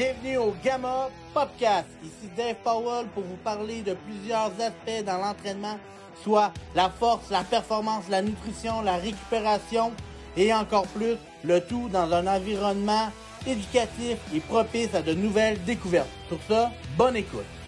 [0.00, 1.86] Bienvenue au Gamma Podcast.
[2.02, 5.78] Ici Dave Powell pour vous parler de plusieurs aspects dans l'entraînement,
[6.24, 9.92] soit la force, la performance, la nutrition, la récupération
[10.38, 13.12] et encore plus, le tout dans un environnement
[13.46, 16.08] éducatif et propice à de nouvelles découvertes.
[16.30, 17.59] Pour ça, bonne écoute.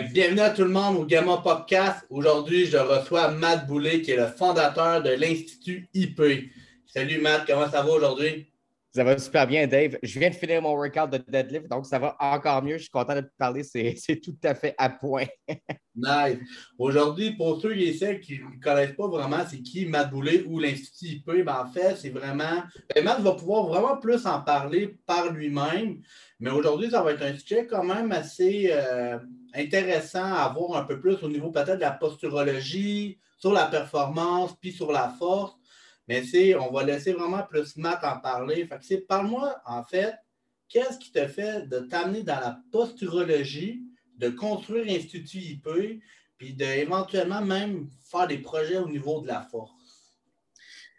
[0.00, 2.06] Bienvenue à tout le monde au Gamma Podcast.
[2.08, 6.22] Aujourd'hui, je reçois Matt Boulay, qui est le fondateur de l'Institut IP.
[6.86, 8.50] Salut Matt, comment ça va aujourd'hui?
[8.94, 9.98] Ça va super bien, Dave.
[10.02, 12.76] Je viens de finir mon workout de deadlift, donc ça va encore mieux.
[12.76, 13.62] Je suis content de te parler.
[13.64, 15.26] C'est tout à fait à point.
[15.94, 16.38] nice.
[16.78, 20.58] Aujourd'hui, pour ceux et celles qui ne connaissent pas vraiment c'est qui Matt Boulay ou
[20.58, 22.62] l'Institut IP, ben en fait, c'est vraiment.
[22.94, 26.00] Ben, Matt va pouvoir vraiment plus en parler par lui-même.
[26.40, 29.18] Mais aujourd'hui, ça va être un sujet quand même assez euh,
[29.54, 34.54] intéressant à voir un peu plus au niveau peut-être de la posturologie, sur la performance,
[34.60, 35.54] puis sur la force.
[36.08, 38.66] Mais c'est, on va laisser vraiment plus Matt en parler.
[38.66, 40.14] Fait parle-moi, en fait,
[40.68, 43.82] qu'est-ce qui te fait de t'amener dans la posturologie,
[44.16, 45.68] de construire Institut IP,
[46.36, 49.81] puis d'éventuellement même faire des projets au niveau de la force?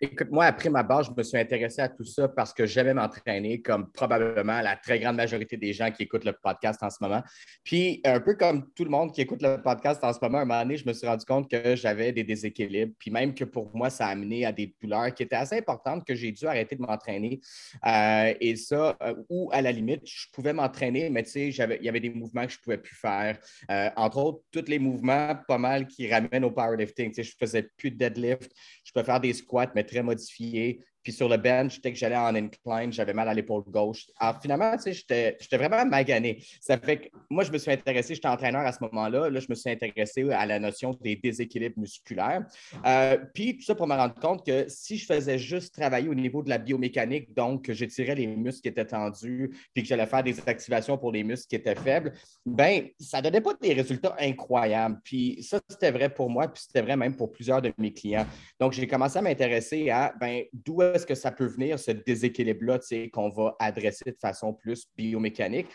[0.04, 2.94] Écoute, moi, après ma base, je me suis intéressé à tout ça parce que j'aimais
[2.94, 6.98] m'entraîner, comme probablement la très grande majorité des gens qui écoutent le podcast en ce
[7.00, 7.24] moment.
[7.64, 10.42] Puis, un peu comme tout le monde qui écoute le podcast en ce moment, à
[10.42, 12.92] un moment donné, je me suis rendu compte que j'avais des déséquilibres.
[13.00, 16.06] Puis, même que pour moi, ça a amené à des douleurs qui étaient assez importantes
[16.06, 17.40] que j'ai dû arrêter de m'entraîner.
[17.86, 21.56] Euh, et ça, euh, ou à la limite, je pouvais m'entraîner, mais tu sais, il
[21.82, 23.40] y avait des mouvements que je ne pouvais plus faire.
[23.72, 27.12] Euh, entre autres, tous les mouvements pas mal qui ramènent au powerlifting.
[27.12, 28.52] Tu sais, je ne faisais plus de deadlift,
[28.84, 30.84] je peux faire des squats, mais très modifié.
[31.04, 34.06] Puis sur le bench, dès que j'allais en incline, j'avais mal à l'épaule gauche.
[34.20, 36.44] Alors finalement, tu sais, j'étais vraiment magané.
[36.62, 39.30] Ça fait que moi, je me suis intéressé, j'étais entraîneur à ce moment-là.
[39.30, 42.46] Là, je me suis intéressé à la notion des déséquilibres musculaires.
[42.86, 46.16] Euh, puis tout ça pour me rendre compte que si je faisais juste travailler au
[46.16, 50.06] niveau de la biomécanique, donc que j'étirais les muscles qui étaient tendus, puis que j'allais
[50.06, 52.14] faire des activations pour les muscles qui étaient faibles,
[52.46, 55.00] ben ça donnait pas des résultats incroyables.
[55.04, 58.26] Puis ça, c'était vrai pour moi, puis c'était vrai même pour plusieurs de mes clients.
[58.60, 62.80] Donc, j'ai commencé à m'intéresser à ben, d'où est-ce que ça peut venir, ce déséquilibre-là
[63.12, 65.68] qu'on va adresser de façon plus biomécanique?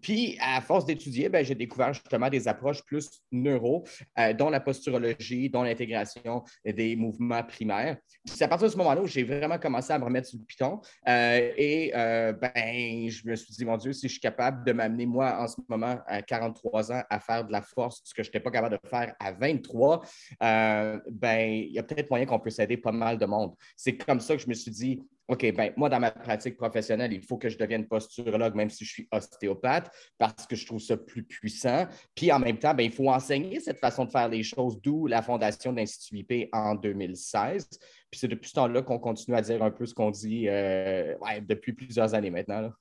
[0.00, 3.84] Puis, à force d'étudier, ben, j'ai découvert justement des approches plus neuro,
[4.18, 7.96] euh, dont la posturologie, dont l'intégration des mouvements primaires.
[8.24, 10.44] C'est à partir de ce moment-là où j'ai vraiment commencé à me remettre sur le
[10.44, 10.80] piton.
[11.08, 14.72] Euh, et euh, ben, je me suis dit, mon Dieu, si je suis capable de
[14.72, 18.22] m'amener, moi, en ce moment, à 43 ans, à faire de la force, ce que
[18.22, 20.02] je n'étais pas capable de faire à 23,
[20.40, 23.54] ben, il y a peut-être moyen qu'on puisse aider pas mal de monde.
[23.76, 27.12] C'est comme ça que je me suis dit, OK, ben moi, dans ma pratique professionnelle,
[27.12, 30.80] il faut que je devienne posturologue, même si je suis ostéopathe, parce que je trouve
[30.80, 31.86] ça plus puissant.
[32.14, 35.06] Puis en même temps, ben, il faut enseigner cette façon de faire les choses, d'où
[35.06, 37.66] la fondation d'Institut IP en 2016.
[38.10, 41.14] Puis c'est depuis ce temps-là qu'on continue à dire un peu ce qu'on dit euh,
[41.48, 42.60] depuis plusieurs années maintenant.
[42.60, 42.72] Là.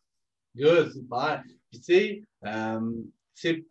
[0.56, 1.44] Good, super.
[1.70, 2.92] Puis tu sais, euh,
[3.34, 3.66] c'est tu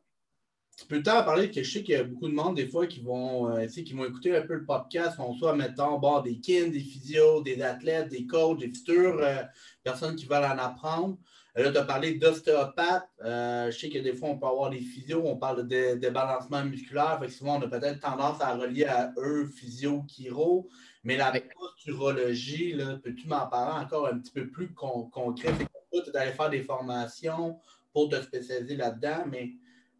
[0.84, 3.00] peux t'en parler que je sais qu'il y a beaucoup de monde, des fois, qui
[3.00, 6.70] vont, euh, qui vont écouter un peu le podcast, vont soit, mettons, bord des kins,
[6.70, 9.42] des physios, des athlètes, des coachs, des futures euh,
[9.82, 11.18] personnes qui veulent en apprendre.
[11.58, 13.08] Euh, là, tu as parlé d'ostéopathe.
[13.20, 17.18] je sais que des fois, on peut avoir des physios, on parle de débalancement musculaire.
[17.20, 20.68] Fait souvent, on a peut-être tendance à relier à eux physio, chiro.
[21.02, 25.52] Mais la posturologie, peux-tu m'en parler encore un petit peu plus concret?
[25.92, 27.58] Tu es allé faire des formations
[27.92, 29.50] pour te spécialiser là-dedans, mais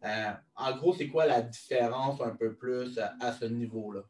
[0.03, 4.01] euh, en gros, c'est quoi la différence un peu plus à, ce niveau-là?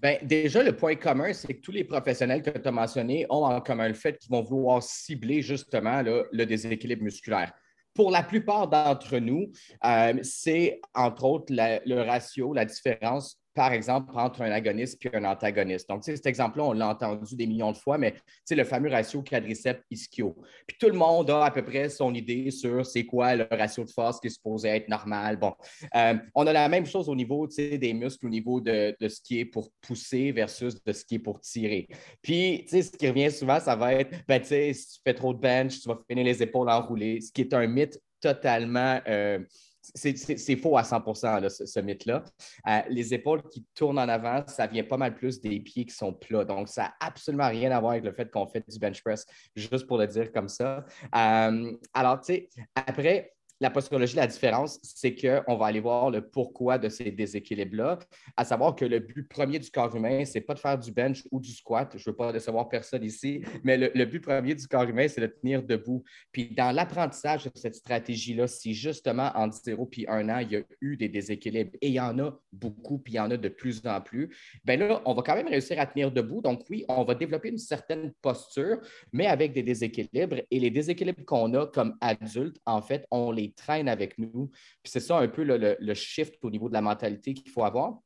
[0.00, 3.44] Bien, déjà, le point commun, c'est que tous les professionnels que tu as mentionnés ont
[3.44, 7.52] en commun le fait qu'ils vont vouloir cibler justement le déséquilibre musculaire.
[7.94, 9.52] Pour la plupart d'entre nous,
[9.84, 15.24] euh, c'est entre autres le ratio, la différence par exemple, entre un agoniste et un
[15.24, 15.88] antagoniste.
[15.88, 18.14] Donc, cet exemple-là, on l'a entendu des millions de fois, mais
[18.50, 20.36] le fameux ratio quadriceps-ischio.
[20.66, 23.84] Puis tout le monde a à peu près son idée sur c'est quoi le ratio
[23.84, 25.36] de force qui est supposé être normal.
[25.38, 25.54] Bon,
[25.94, 29.40] euh, on a la même chose au niveau des muscles, au niveau de, ce qui
[29.40, 31.88] est pour pousser versus de ce qui est pour tirer.
[32.20, 35.80] Puis, ce qui revient souvent, ça va être, ben, si tu fais trop de bench,
[35.80, 39.00] tu vas finir les épaules enroulées, ce qui est un mythe totalement...
[39.08, 39.38] Euh,
[39.82, 42.24] c'est faux à 100% ce, mythe-là.
[42.68, 45.94] Euh, les épaules qui tournent en avant, ça vient pas mal plus des pieds qui
[45.94, 46.44] sont plats.
[46.44, 49.26] Donc, ça n'a absolument rien à voir avec le fait qu'on fait du bench press,
[49.56, 50.84] juste pour le dire comme ça.
[51.14, 56.20] Euh, alors, tu sais, après, la posturologie, la différence, c'est qu'on va aller voir le
[56.20, 58.00] pourquoi de ces déséquilibres-là,
[58.36, 60.90] à savoir que le but premier du corps humain, ce n'est pas de faire du
[60.90, 61.92] bench ou du squat.
[61.96, 65.20] Je ne veux pas décevoir personne ici, mais le, but premier du corps humain, c'est
[65.20, 66.02] de tenir debout.
[66.32, 70.56] Puis dans l'apprentissage de cette stratégie-là, si justement entre 0 et 1 an, il y
[70.56, 73.36] a eu des déséquilibres, et il y en a beaucoup, puis il y en a
[73.36, 76.40] de plus en plus, bien là, on va quand même réussir à tenir debout.
[76.40, 78.80] Donc oui, on va développer une certaine posture,
[79.12, 80.40] mais avec des déséquilibres.
[80.50, 84.50] Et les déséquilibres qu'on a comme adultes, en fait, on les traînent avec nous.
[84.84, 87.98] C'est ça un peu le, shift au niveau de la mentalité qu'il faut avoir.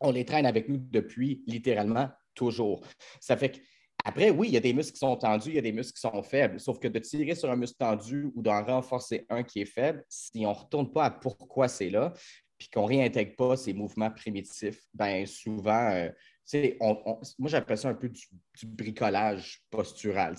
[0.00, 2.82] On les traîne avec nous depuis littéralement toujours.
[3.20, 3.58] Ça fait que
[4.04, 5.94] après, oui, il y a des muscles qui sont tendus, il y a des muscles
[5.94, 6.60] qui sont faibles.
[6.60, 10.04] Sauf que de tirer sur un muscle tendu ou d'en renforcer un qui est faible,
[10.08, 12.12] si on ne retourne pas à pourquoi c'est là,
[12.56, 16.08] puis qu'on ne réintègre pas ces mouvements primitifs, bien souvent, euh,
[16.52, 18.26] moi, j'appelle ça un peu du,
[18.64, 20.36] bricolage postural.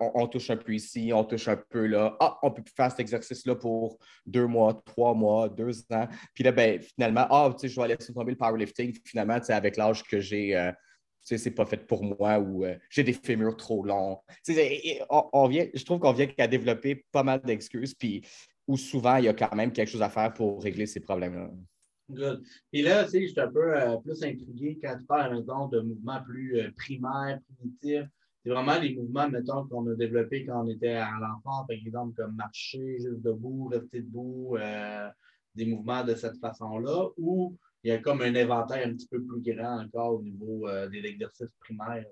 [0.00, 2.16] on, touche un peu ici, on touche un peu là.
[2.20, 6.06] Ah, on peut faire cet exercice-là pour deux mois, trois mois, deux ans.
[6.34, 8.94] Puis là, ben, finalement, ah, je vais laisser tomber le powerlifting.
[9.04, 10.72] Finalement, avec l'âge que j'ai, euh,
[11.22, 14.18] c'est pas fait pour moi ou euh, j'ai des fémurs trop longs.
[15.08, 18.26] On, vient, je trouve qu'on vient qu'à développer pas mal d'excuses, puis
[18.66, 21.50] où souvent il y a quand même quelque chose à faire pour régler ces problèmes-là.
[22.10, 22.42] Good.
[22.70, 25.68] Puis là, tu sais, je suis un peu euh, plus intrigué quand tu parles, mettons,
[25.68, 28.08] de mouvements plus euh, primaires, primitifs.
[28.42, 32.14] C'est vraiment les mouvements, mettons, qu'on a développés quand on était à l'enfant, par exemple,
[32.14, 35.08] comme marcher juste debout, rester debout, euh,
[35.54, 39.22] des mouvements de cette façon-là, ou il y a comme un inventaire un petit peu
[39.22, 42.04] plus grand encore au niveau des exercices primaires.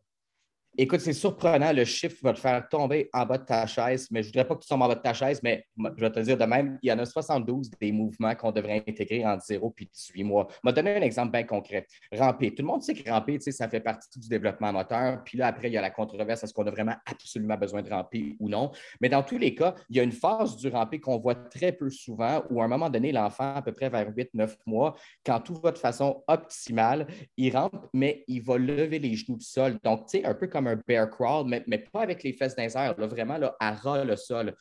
[0.79, 4.23] Écoute, c'est surprenant, le chiffre va te faire tomber en bas de ta chaise, mais
[4.23, 6.11] je ne voudrais pas que tu tombes en bas de ta chaise, mais je vais
[6.11, 9.45] te dire de même, il y en a 72 des mouvements qu'on devrait intégrer entre
[9.45, 10.49] 0 et 18 mois.
[10.51, 11.87] Je vais donner un exemple bien concret.
[12.11, 12.55] Ramper.
[12.55, 15.23] Tout le monde sait que ramper, ça fait partie du développement moteur.
[15.25, 17.91] Puis là, après, il y a la controverse, est-ce qu'on a vraiment absolument besoin de
[17.91, 18.71] ramper ou non?
[19.03, 21.73] Mais dans tous les cas, il y a une phase du ramper qu'on voit très
[21.73, 24.97] peu souvent où à un moment donné, l'enfant, à peu près vers 8-9 mois,
[25.27, 29.45] quand tout va de façon optimale, il rampe, mais il va lever les genoux du
[29.45, 29.77] sol.
[29.85, 32.93] Donc, tu sais, un peu comme un bear crawl, mais, pas avec les fesses d'un
[32.93, 34.55] vraiment là, à ras le sol.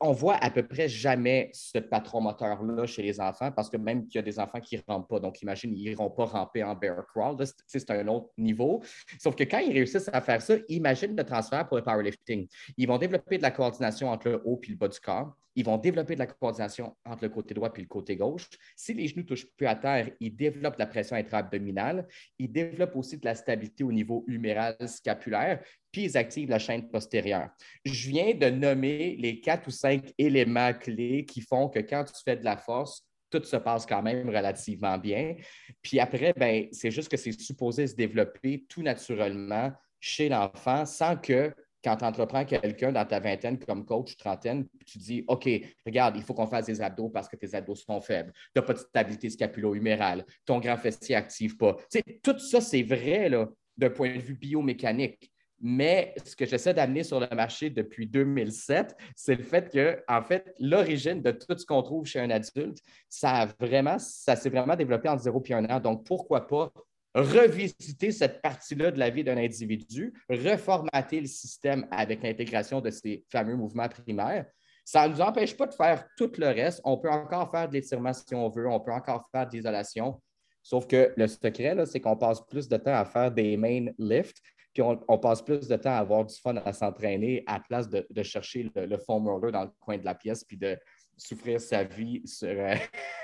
[0.00, 4.06] On voit à peu près jamais ce patron moteur-là chez les enfants parce que même
[4.06, 5.20] qu'il y a des enfants qui ne rampent pas.
[5.20, 7.36] Donc, imagine, ils n'iront pas ramper en bear crawl.
[7.66, 8.82] C'est un autre niveau.
[9.20, 12.48] Sauf que quand ils réussissent à faire ça, imagine le transfert pour le powerlifting.
[12.76, 15.64] Ils vont développer de la coordination entre le haut et le bas du corps ils
[15.64, 18.48] vont développer de la coordination entre le côté droit et le côté gauche.
[18.76, 22.06] Si les genoux touchent plus à terre, ils développent la pression intra-abdominale.
[22.38, 25.60] Ils développent aussi de la stabilité au niveau huméral scapulaire,
[25.90, 27.48] puis ils activent la chaîne postérieure.
[27.84, 32.22] Je viens de nommer les quatre ou cinq éléments clés qui font que quand tu
[32.24, 35.34] fais de la force, tout se passe quand même relativement bien.
[35.82, 41.16] Puis après, ben, c'est juste que c'est supposé se développer tout naturellement chez l'enfant sans
[41.16, 41.52] que
[41.82, 45.48] quand tu entreprends quelqu'un dans ta vingtaine comme coach, trentaine, tu dis OK,
[45.86, 48.32] regarde, il faut qu'on fasse des abdos parce que tes abdos sont faibles.
[48.32, 50.24] Tu n'as pas de stabilité scapulo-humérale.
[50.44, 51.76] Ton grand fessier n'active pas.
[52.22, 53.30] tout ça, c'est vrai
[53.76, 55.32] d'un point de vue biomécanique.
[55.60, 60.22] Mais ce que j'essaie d'amener sur le marché depuis 2007, c'est le fait que, en
[60.22, 62.78] fait, l'origine de tout ce qu'on trouve chez un adulte,
[63.08, 65.80] ça vraiment, ça s'est vraiment développé en 0 et 1 an.
[65.80, 66.70] Donc, pourquoi pas
[67.14, 73.24] revisiter cette partie-là de la vie d'un individu, reformater le système avec l'intégration de ces
[73.30, 74.46] fameux mouvements primaires.
[74.84, 76.80] Ça ne nous empêche pas de faire tout le reste.
[76.84, 80.20] On peut encore faire de l'étirement si on veut, on peut encore faire de l'isolation.
[80.62, 84.40] Sauf que le secret, c'est qu'on passe plus de temps à faire des main lifts,
[84.72, 88.22] puis on, passe plus de temps à avoir du fun à s'entraîner à place de,
[88.22, 90.78] chercher le, foam roller dans le coin de la pièce, puis de
[91.16, 92.76] souffrir sa vie euh,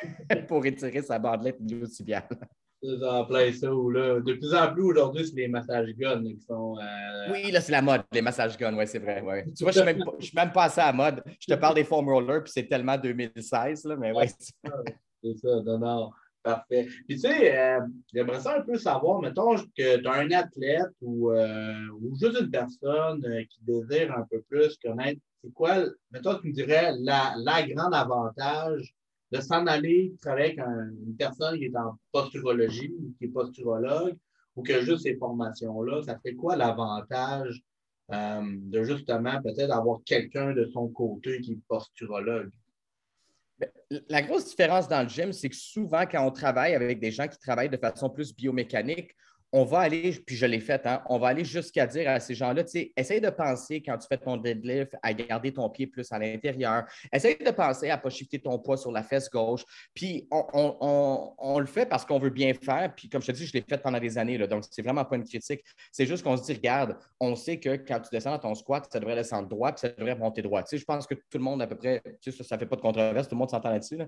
[0.48, 1.60] pour étirer sa bandelette
[1.92, 2.26] tibiale
[3.02, 3.68] en plein ça.
[3.68, 6.76] là, de plus en plus aujourd'hui, c'est les massages guns qui sont.
[6.78, 9.20] Euh, oui, là, c'est la mode, les massages guns, oui, c'est vrai.
[9.22, 9.44] Ouais.
[9.56, 11.22] Tu vois, je ne suis, même pas assez à la mode.
[11.38, 14.26] Je te parle des foam rollers, puis c'est tellement 2016, là, mais oui.
[14.28, 16.10] C'est ça, non, non.
[16.42, 16.86] Parfait.
[17.08, 17.80] Puis tu sais, euh,
[18.12, 22.38] j'aimerais ça un peu savoir, mettons que tu as un athlète ou, euh, ou juste
[22.38, 27.34] une personne qui désire un peu plus connaître, c'est quoi, mettons, tu me dirais la,
[27.38, 28.94] la grande avantage
[29.34, 30.58] de s'en aller travailler avec
[31.06, 34.16] une personne qui est en posturologie qui est posturologue
[34.54, 37.60] ou qui a juste ces formations-là, ça fait quoi l'avantage
[38.12, 42.50] euh, de justement peut-être avoir quelqu'un de son côté qui est posturologue?
[43.58, 43.68] Ben,
[44.08, 47.26] la grosse différence dans le gym, c'est que souvent, quand on travaille avec des gens
[47.26, 49.10] qui travaillent de façon plus biomécanique,
[49.56, 52.34] on va aller, puis je l'ai fait, hein, on va aller jusqu'à dire à ces
[52.34, 55.86] gens-là, tu sais, essaye de penser quand tu fais ton deadlift à garder ton pied
[55.86, 56.82] plus à l'intérieur.
[57.12, 59.62] Essaye de penser à ne pas shifter ton poids sur la fesse gauche.
[59.94, 62.92] Puis on, le fait parce qu'on veut bien faire.
[62.96, 65.04] Puis comme je te dis, je l'ai fait pendant des années, là, donc c'est vraiment
[65.04, 65.62] pas une critique.
[65.92, 68.88] C'est juste qu'on se dit, regarde, on sait que quand tu descends dans ton squat,
[68.90, 70.64] ça devrait descendre droit, puis ça devrait monter droit.
[70.64, 72.58] Tu sais, je pense que tout le monde à peu près, tu sais, ça ne
[72.58, 73.98] fait pas de controverse, tout le monde s'entend là-dessus.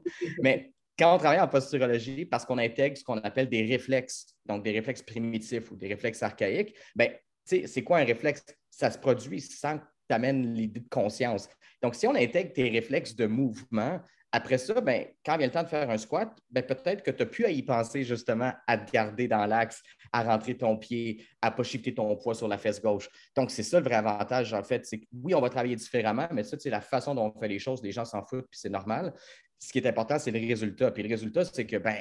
[0.42, 4.64] Mais quand on travaille en posturologie, parce qu'on intègre ce qu'on appelle des réflexes, donc
[4.64, 7.10] des réflexes primitifs ou des réflexes archaïques, ben,
[7.44, 8.44] c'est quoi un réflexe?
[8.70, 11.48] Ça se produit sans que tu amènes l'idée de conscience.
[11.82, 14.00] Donc, si on intègre tes réflexes de mouvement,
[14.32, 17.22] après ça, ben, quand vient le temps de faire un squat, ben, peut-être que tu
[17.22, 21.24] n'as plus à y penser justement à te garder dans l'axe, à rentrer ton pied,
[21.40, 23.08] à ne pas shifter ton poids sur la fesse gauche.
[23.36, 24.84] Donc, c'est ça le vrai avantage, en fait.
[24.84, 27.48] C'est que oui, on va travailler différemment, mais ça, c'est la façon dont on fait
[27.48, 27.82] les choses.
[27.82, 29.14] Les gens s'en foutent, puis c'est normal
[29.58, 30.90] ce qui est important, c'est le résultat.
[30.90, 31.98] Puis le résultat, c'est que ben,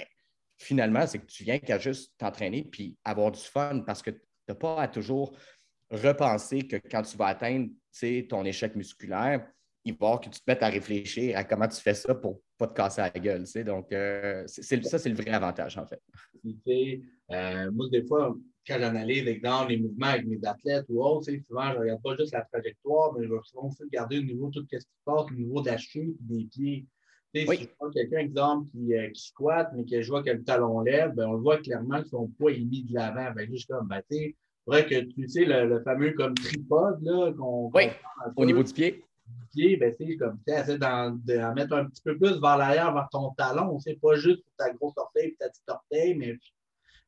[0.58, 4.22] finalement, c'est que tu viens qu'à juste t'entraîner puis avoir du fun parce que tu
[4.50, 5.38] n'as pas à toujours
[5.90, 7.70] repenser que quand tu vas atteindre
[8.30, 9.48] ton échec musculaire,
[9.86, 12.34] il va falloir que tu te mettes à réfléchir à comment tu fais ça pour
[12.34, 13.44] ne pas te casser la gueule.
[13.64, 16.02] Donc, euh, c'est, ça, c'est le vrai avantage, en fait.
[17.32, 18.36] Euh, moi, des fois,
[18.68, 22.18] quand j'analyse exemple, les mouvements avec mes athlètes ou autres, souvent, je ne regarde pas
[22.18, 24.82] juste la trajectoire, mais je vais souvent aussi regarder au niveau de tout ce qui
[24.82, 26.88] se passe, au niveau de la chute des pieds.
[27.44, 27.58] Oui.
[27.58, 30.80] Si je quelqu'un, exemple, qui, euh, qui squatte, mais que je vois que le talon
[30.82, 33.32] lève, ben, on le voit clairement que son poids est mis de l'avant.
[33.36, 37.70] Ben, juste comme, ben, tu vrai que tu sais, le, fameux comme tripode, là, qu'on.
[37.74, 37.90] Oui,
[38.36, 39.04] au niveau du pied.
[39.28, 42.94] Du pied, ben, tu sais, comme, tu d'en mettre un petit peu plus vers l'arrière,
[42.94, 43.80] vers ton talon.
[43.80, 46.38] C'est pas juste pour ta grosse orteil et ta petite orteil, mais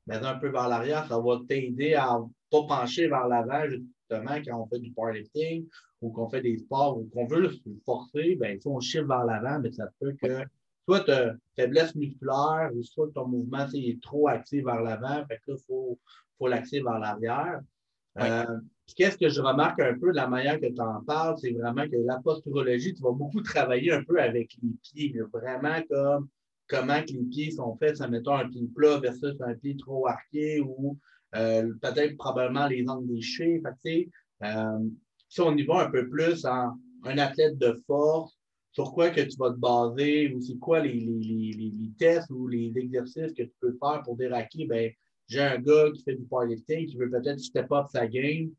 [0.08, 3.64] mettre un peu vers l'arrière, ça va t'aider à ne pas pencher vers l'avant,
[4.10, 5.68] justement, quand on fait du powerlifting
[6.02, 9.26] ou qu'on fait des sports ou qu'on veut se forcer, ben, si on chiffre vers
[9.26, 10.44] l'avant, mais ça peut que
[10.86, 15.40] soit tu as faiblesse musculaire ou soit ton mouvement est trop axé vers l'avant, fait
[15.46, 16.00] que là, il faut,
[16.38, 17.62] faut l'axer vers l'arrière.
[18.20, 18.60] Euh,
[18.96, 21.88] qu'est-ce que je remarque un peu de la manière que tu en parles, c'est vraiment
[21.88, 26.30] que la posturologie, tu vas beaucoup travailler un peu avec les pieds, vraiment comme
[26.68, 30.08] comment que les pieds sont faits, ça mettons un pied plat versus un pied trop
[30.08, 30.98] arqué ou
[31.36, 33.62] euh, peut-être probablement les angles chevilles.
[33.84, 34.10] Fait
[34.44, 34.90] euh,
[35.30, 38.38] si on y va un peu plus en un athlète de force,
[38.72, 43.34] sur quoi que tu vas te baser ou c'est quoi les, tests ou les exercices
[43.34, 44.92] que tu peux faire pour dire, OK, ben,
[45.28, 48.52] j'ai un gars qui fait du powerlifting, qui veut peut-être step up sa game.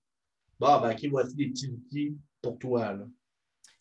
[0.58, 2.94] Bon, ben, OK, voici des petits outils pour toi.
[2.94, 3.06] Là.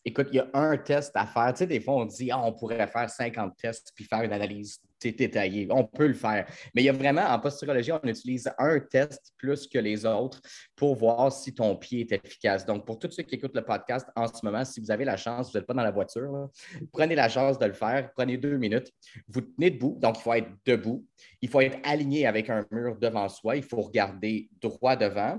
[0.08, 1.52] Écoute, il y a un test à faire.
[1.52, 4.32] Tu sais, des fois, on dit, ah, on pourrait faire 50 tests puis faire une
[4.32, 5.68] analyse détaillée.
[5.70, 6.46] On peut le faire.
[6.74, 10.40] Mais il y a vraiment, en posturologie, on utilise un test plus que les autres
[10.74, 12.64] pour voir si ton pied est efficace.
[12.64, 15.18] Donc, pour tous ceux qui écoutent le podcast en ce moment, si vous avez la
[15.18, 16.48] chance, vous n'êtes pas dans la voiture,
[16.90, 18.10] prenez la chance de le faire.
[18.16, 18.90] Prenez deux minutes.
[19.28, 19.98] Vous tenez debout.
[20.00, 21.06] Donc, il faut être debout.
[21.42, 23.56] Il faut être aligné avec un mur devant soi.
[23.56, 25.38] Il faut regarder droit devant.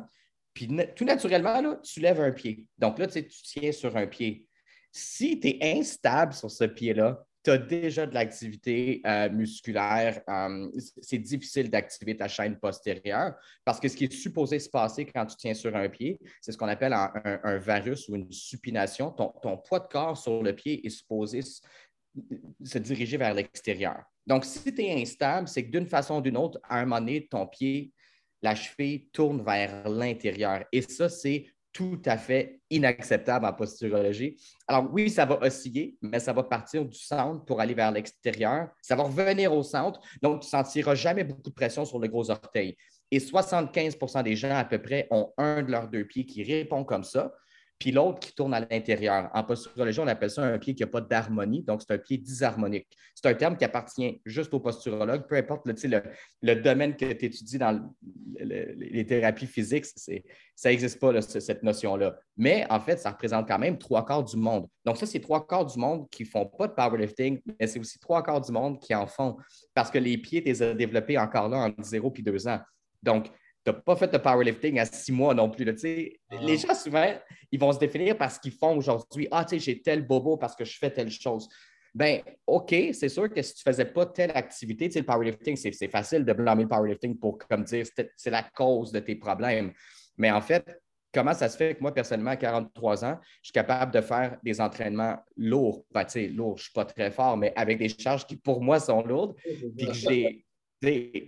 [0.54, 2.68] Puis, tout naturellement, là, tu lèves un pied.
[2.78, 4.46] Donc là, tu tiens sur un pied
[4.92, 10.70] si tu es instable sur ce pied-là, tu as déjà de l'activité euh, musculaire, euh,
[11.02, 15.26] c'est difficile d'activer ta chaîne postérieure parce que ce qui est supposé se passer quand
[15.26, 19.12] tu tiens sur un pied, c'est ce qu'on appelle un, varus ou une supination.
[19.12, 24.04] Ton, poids de corps sur le pied est supposé se diriger vers l'extérieur.
[24.28, 27.00] Donc, si tu es instable, c'est que d'une façon ou d'une autre, à un moment
[27.00, 27.94] donné, ton pied,
[28.42, 30.66] la cheville tourne vers l'intérieur.
[30.72, 34.38] Et ça, c'est tout à fait inacceptable en posturologie.
[34.68, 38.70] Alors oui, ça va osciller, mais ça va partir du centre pour aller vers l'extérieur.
[38.82, 42.08] Ça va revenir au centre, donc tu ne sentiras jamais beaucoup de pression sur le
[42.08, 42.76] gros orteil.
[43.12, 46.84] Et 75% des gens à peu près ont un de leurs deux pieds qui répond
[46.84, 47.34] comme ça
[47.80, 49.30] puis l'autre qui tourne à l'intérieur.
[49.34, 52.18] En posturologie, on appelle ça un pied qui n'a pas d'harmonie, donc c'est un pied
[52.18, 52.88] disharmonique.
[53.16, 57.58] C'est un terme qui appartient juste aux posturologues, peu importe le, domaine que tu étudies
[57.58, 57.90] dans
[58.38, 62.20] les thérapies physiques, ça n'existe pas, cette notion-là.
[62.36, 64.68] Mais en fait, ça représente quand même trois quarts du monde.
[64.84, 67.80] Donc ça, c'est trois quarts du monde qui ne font pas de powerlifting, mais c'est
[67.80, 69.38] aussi trois quarts du monde qui en font
[69.74, 72.60] parce que les pieds, tu les as développés encore là en zéro puis deux ans.
[73.02, 73.28] Donc,
[73.72, 75.66] n'as pas fait de powerlifting à six mois non plus.
[75.70, 76.36] Ah.
[76.42, 77.14] Les gens, souvent,
[77.52, 79.28] ils vont se définir par ce qu'ils font aujourd'hui.
[79.32, 81.48] Ah, tu sais, j'ai tel bobo parce que je fais telle chose.
[81.94, 85.06] Ben, OK, c'est sûr que si tu ne faisais pas telle activité, tu sais, le
[85.06, 87.86] powerlifting, c'est facile de blâmer le powerlifting pour comme dire
[88.16, 89.72] c'est la cause de tes problèmes.
[90.18, 90.82] Mais en fait,
[91.14, 94.38] comment ça se fait que moi, personnellement, à 43 ans, je suis capable de faire
[94.44, 95.84] des entraînements lourds?
[95.92, 98.36] Ben, tu sais, lourds, je ne suis pas très fort, mais avec des charges qui,
[98.36, 99.36] pour moi, sont lourdes,
[99.78, 100.46] puis que j'ai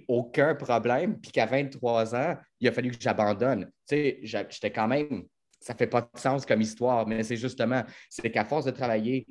[0.08, 3.70] aucun problème, puis qu'à 23 ans, il a fallu que j'abandonne.
[3.89, 5.24] J'étais quand même,
[5.60, 9.27] ça fait pas de sens comme histoire, mais c'est justement, c'est qu'à force de travailler,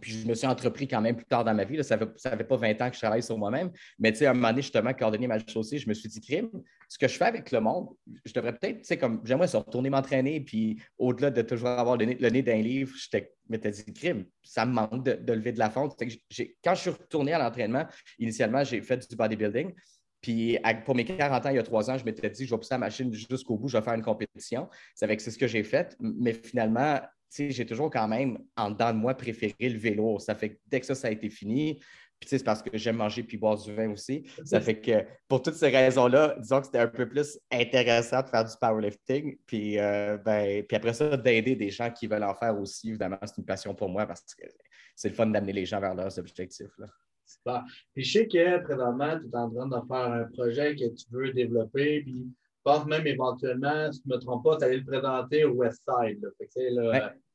[0.00, 2.44] puis je me suis entrepris quand même plus tard dans ma vie, ça ne fait,
[2.44, 5.26] pas 20 ans que je travaille sur moi-même, mais à un moment donné, justement, coordonner
[5.26, 6.50] ma chaussée, je me suis dit, crime,
[6.90, 7.88] ce que je fais avec le monde,
[8.24, 12.04] je devrais peut-être, tu sais, comme j'aimerais retourner m'entraîner, puis au-delà de toujours avoir le
[12.04, 13.18] nez, d'un livre, je
[13.48, 15.96] m'étais dit, crime, ça me manque de, lever de la fonte.
[15.96, 17.86] Quand je suis retourné à l'entraînement,
[18.18, 19.72] initialement, j'ai fait du bodybuilding.
[20.20, 22.58] Puis pour mes 40 ans, il y a trois ans, je m'étais dit, je vais
[22.58, 24.68] pousser la machine jusqu'au bout, je vais faire une compétition.
[24.96, 25.96] C'est avec ce que j'ai fait.
[26.00, 27.00] Mais finalement,
[27.32, 30.18] j'ai toujours quand même, en dedans de moi, préféré le vélo.
[30.18, 31.80] Ça fait que dès que ça, ça a été fini,
[32.20, 34.24] puis c'est parce que j'aime manger puis boire du vin aussi.
[34.44, 38.28] Ça fait que pour toutes ces raisons-là, disons que c'était un peu plus intéressant de
[38.28, 39.38] faire du powerlifting.
[39.46, 42.90] Puis, euh, ben, puis après ça, d'aider des gens qui veulent en faire aussi.
[42.90, 44.46] Évidemment, c'est une passion pour moi parce que
[44.94, 46.76] c'est le fun d'amener les gens vers leurs objectifs.
[46.76, 46.86] Là.
[47.24, 47.64] Super.
[47.94, 51.04] Puis je sais que présentement, tu es en train de faire un projet que tu
[51.10, 52.02] veux développer.
[52.02, 55.44] Puis je pense même éventuellement, si je ne me trompe pas, tu allais le présenter
[55.44, 56.20] au Westside.
[56.36, 56.48] Fait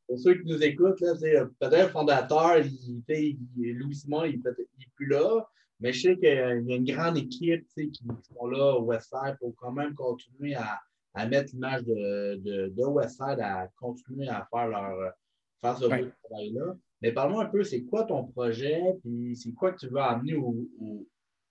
[0.08, 5.46] pour ceux qui nous écoutent, peut-être le fondateur, il, Louis Simon, il n'est plus là,
[5.80, 7.92] mais je sais qu'il y a une grande équipe qui
[8.34, 10.82] sont là au Westside pour quand même continuer à,
[11.28, 15.14] mettre l'image de, de, de, Westside, à continuer à faire leur
[15.62, 16.76] faire ce travail-là.
[17.02, 20.36] Mais parle-moi un peu, c'est quoi ton projet, puis c'est quoi que tu veux amener
[20.36, 20.68] au,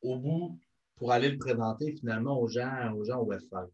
[0.03, 0.59] au, bout
[0.97, 3.71] pour aller le présenter finalement aux gens, aux gens au Westside?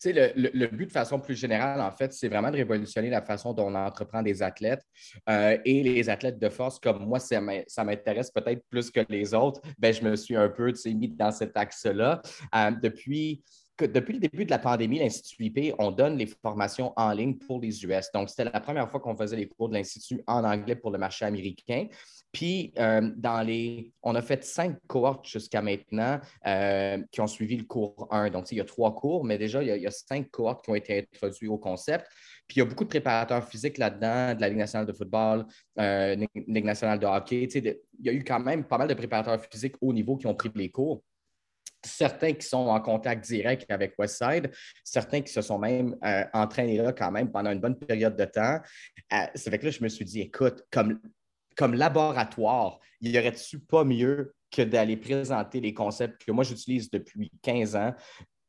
[0.00, 3.52] Tu le, but de façon plus générale, en fait, c'est vraiment de révolutionner la façon
[3.52, 4.82] dont on entreprend des athlètes.
[5.28, 9.60] Euh, et les athlètes de force, comme moi, ça m'intéresse peut-être plus que les autres,
[9.78, 12.22] ben, je me suis un peu mis dans cet axe-là.
[12.54, 13.42] Euh, depuis
[13.84, 17.60] depuis le début de la pandémie, l'Institut IP, on donne les formations en ligne pour
[17.60, 18.10] les US.
[18.12, 20.98] Donc, c'était la première fois qu'on faisait les cours de l'Institut en anglais pour le
[20.98, 21.86] marché américain.
[22.32, 27.56] Puis, euh, dans les, on a fait cinq cohortes jusqu'à maintenant euh, qui ont suivi
[27.56, 28.30] le cours 1.
[28.30, 30.74] Donc, il y a trois cours, mais déjà, il y, a, cinq cohortes qui ont
[30.74, 32.06] été introduits au concept.
[32.46, 35.46] Puis, il y a beaucoup de préparateurs physiques là-dedans, de la Ligue nationale de football,
[35.78, 37.44] euh, Ligue nationale de hockey.
[37.44, 40.34] il y a eu quand même pas mal de préparateurs physiques haut niveau qui ont
[40.34, 41.02] pris les cours
[41.84, 44.50] certains qui sont en contact direct avec Westside,
[44.84, 45.96] certains qui se sont même
[46.32, 48.58] entraînés là quand même pendant une bonne période de temps.
[49.34, 51.00] c'est avec là que je me suis dit, écoute, comme
[51.56, 56.90] comme laboratoire, il y aurait-tu pas mieux que d'aller présenter les concepts que moi j'utilise
[56.90, 57.94] depuis 15 ans,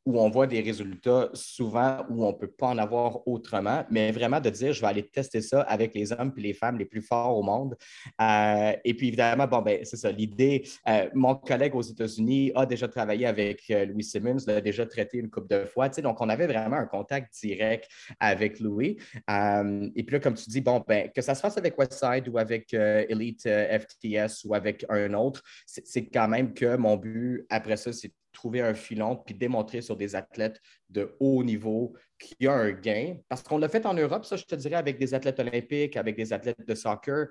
[0.06, 4.12] où on voit des résultats souvent où on ne peut pas en avoir autrement, mais
[4.12, 6.86] vraiment de dire, je vais aller tester ça avec les hommes et les femmes les
[6.86, 7.78] plus forts au monde.
[8.20, 12.66] Euh, et puis évidemment, bon, ben, c'est ça, l'idée, euh, mon collègue aux États-Unis a
[12.66, 16.30] déjà travaillé avec euh, Louis Simmons, l'a déjà traité une couple de fois, donc on
[16.30, 17.88] avait vraiment un contact direct
[18.20, 18.98] avec Louis.
[19.30, 22.38] et puis là, comme tu dis, bon, ben, que ça se fasse avec Westside ou
[22.38, 27.94] avec Elite FTS ou avec un autre, c'est quand même que mon but après ça,
[27.94, 32.54] c'est trouver un filon puis démontrer sur des athlètes de haut niveau qu'il y a
[32.54, 33.18] un gain.
[33.30, 36.16] Parce qu'on l'a fait en Europe, ça, je te dirais, avec des athlètes olympiques, avec
[36.16, 37.28] des athlètes de soccer.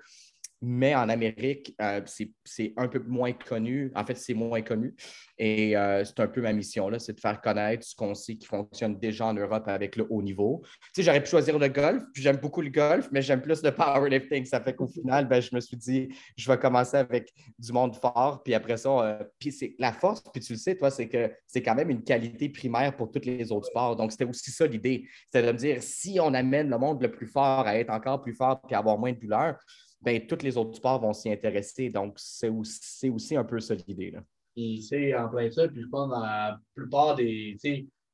[0.62, 3.90] Mais en Amérique, euh, c'est un peu moins connu.
[3.94, 4.94] En fait, c'est moins connu.
[5.38, 8.36] Et euh, c'est un peu ma mission, là, c'est de faire connaître ce qu'on sait
[8.36, 10.60] qui fonctionne déjà en Europe avec le haut niveau.
[10.62, 13.62] Tu sais, j'aurais pu choisir le golf, puis j'aime beaucoup le golf, mais j'aime plus
[13.62, 14.44] le powerlifting.
[14.44, 17.96] Ça fait qu'au final, ben, je me suis dit, je vais commencer avec du monde
[17.96, 21.08] fort, puis après ça, euh, puis c'est la force, puis tu le sais, toi, c'est
[21.08, 23.96] que c'est quand même une qualité primaire pour tous les autres sports.
[23.96, 25.06] Donc, c'était aussi ça l'idée.
[25.24, 28.20] C'était de me dire, si on amène le monde le plus fort à être encore
[28.20, 29.56] plus fort, puis avoir moins de douleur,
[30.02, 31.90] ben, tous les autres sports vont s'y intéresser.
[31.90, 34.14] Donc, c'est aussi, aussi, un peu ça l'idée.
[34.56, 35.68] C'est en plein ça.
[35.68, 37.56] Puis, je pense dans la plupart des.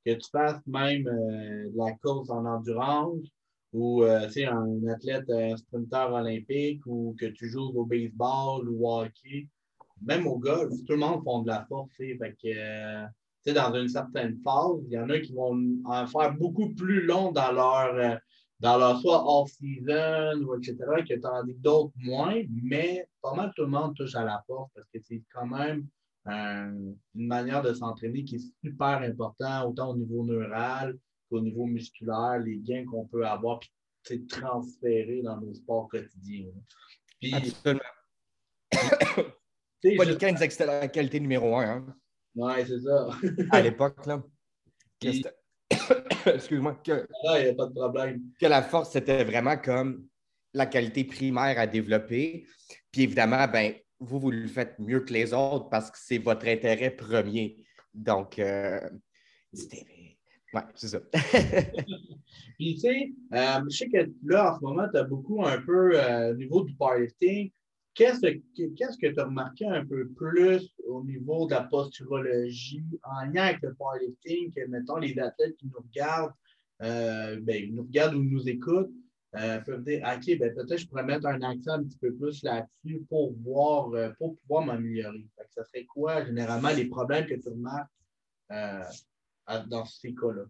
[0.05, 3.27] Que tu fasses même euh, de la course en endurance
[3.72, 9.01] ou euh, un athlète, un sprinter olympique ou que tu joues au baseball ou au
[9.03, 9.49] hockey,
[10.01, 11.90] même au golf, tout le monde font de la force.
[11.96, 16.35] Fait que, euh, dans une certaine phase, il y en a qui vont en faire
[16.35, 18.20] beaucoup plus long dans leur
[18.61, 20.77] dans leur soit off-season ou etc.,
[21.09, 24.71] que tandis que d'autres moins, mais pas mal tout le monde touche à la porte
[24.75, 25.87] parce que c'est quand même
[26.29, 31.66] euh, une manière de s'entraîner qui est super important, autant au niveau neural qu'au niveau
[31.66, 33.61] musculaire, les gains qu'on peut avoir,
[34.03, 36.47] puis transférer dans nos sports quotidiens.
[37.21, 37.81] Puis, Absolument.
[39.97, 41.77] Polykin c'était la qualité numéro un.
[41.77, 41.97] Hein?
[42.35, 43.09] Oui, c'est ça.
[43.51, 44.23] à l'époque, là.
[46.26, 46.81] Excuse-moi.
[46.85, 48.22] Que, a pas de problème.
[48.40, 50.07] Que la force, c'était vraiment comme
[50.55, 52.46] la qualité primaire à développer.
[52.90, 56.46] Puis évidemment, ben, vous, vous le faites mieux que les autres parce que c'est votre
[56.46, 57.64] intérêt premier.
[57.94, 58.81] Donc, euh,
[59.52, 59.87] c'était.
[60.55, 61.00] Ouais, c'est ça.
[62.59, 65.61] Puis, tu sais, euh, je sais que là, en ce moment, tu as beaucoup un
[65.61, 67.50] peu euh, au niveau du powerlifting.
[67.96, 73.44] Qu'est-ce que tu as remarqué un peu plus au niveau de la posturologie en lien
[73.44, 76.35] avec le powerlifting que, mettons, les athlètes qui nous regardent,
[76.82, 78.92] euh, ben, nous regardent ou nous écoutent,
[79.37, 82.42] euh, peuvent dire OK, ben, peut-être je pourrais mettre un accent un petit peu plus
[82.42, 85.26] là-dessus pour voir, euh, pour pouvoir m'améliorer.
[85.48, 87.88] Ça serait quoi, généralement, les problèmes que tu remarques
[89.68, 90.42] dans ces cas-là?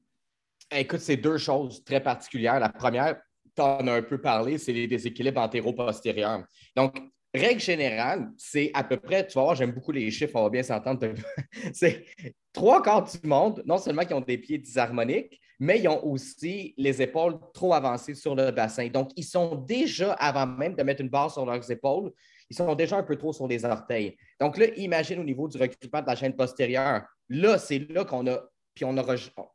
[0.72, 2.58] Écoute, c'est deux choses très particulières.
[2.58, 3.22] La première,
[3.54, 6.44] tu en as un peu parlé, c'est les déséquilibres antéro-postérieurs.
[6.74, 6.98] Donc,
[7.36, 10.50] règle générale, c'est à peu près, tu vas voir, j'aime beaucoup les chiffres, on va
[10.50, 11.06] bien s'entendre.
[11.72, 12.04] c'est
[12.52, 16.74] trois quarts du monde, non seulement qui ont des pieds disharmoniques, mais ils ont aussi
[16.76, 18.88] les épaules trop avancées sur le bassin.
[18.88, 22.12] Donc, ils sont déjà, avant même de mettre une barre sur leurs épaules,
[22.50, 24.16] ils sont déjà un peu trop sur les orteils.
[24.38, 27.02] Donc là, imagine au niveau du recrutement de la chaîne postérieure.
[27.28, 28.40] Là, c'est là qu'on a.
[28.74, 29.14] Puis on aura,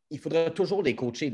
[0.09, 1.31] il faudra toujours les coacher,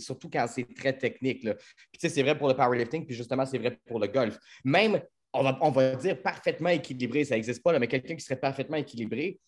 [0.00, 1.42] surtout quand c'est très technique.
[1.42, 1.52] Puis
[1.92, 4.38] tu sais, c'est vrai pour le powerlifting, puis justement, c'est vrai pour le golf.
[4.64, 5.02] Même,
[5.38, 9.38] on va, on dire parfaitement équilibré, ça n'existe pas, mais quelqu'un qui serait parfaitement équilibré,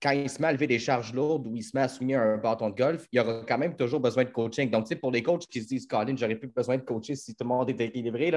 [0.00, 2.14] quand il se met à lever des charges lourdes ou il se met à souligner
[2.14, 4.70] un bâton de golf, il y aura quand même toujours besoin de coaching.
[4.70, 7.16] Donc, tu sais, pour les coachs qui se disent, Colin, j'aurais plus besoin de coacher
[7.16, 8.30] si tout le monde est équilibré,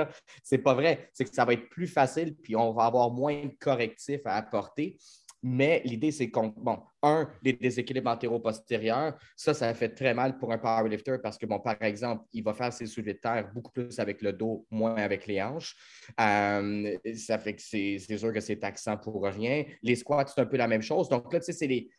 [0.43, 1.09] ce n'est pas vrai.
[1.13, 4.37] C'est que ça va être plus facile, puis on va avoir moins de correctifs à
[4.37, 4.97] apporter.
[5.43, 10.51] Mais l'idée, c'est qu'on, bon, un, les déséquilibres antéro-postérieurs, ça, ça fait très mal pour
[10.51, 13.71] un powerlifter parce que, bon, par exemple, il va faire ses soulevés de terre beaucoup
[13.71, 15.75] plus avec le dos, moins avec les hanches.
[16.19, 19.63] Euh, ça fait que c'est sûr que c'est taxant pour rien.
[19.81, 21.09] Les squats, c'est un peu la même chose.
[21.09, 21.53] Donc là, tu sais,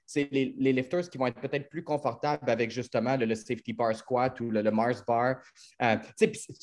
[0.07, 3.95] c'est les, les, lifters qui vont être peut-être plus confortables avec justement le, safety bar
[3.97, 5.37] squat ou le, Mars bar.
[5.83, 6.55] Euh, tu sais,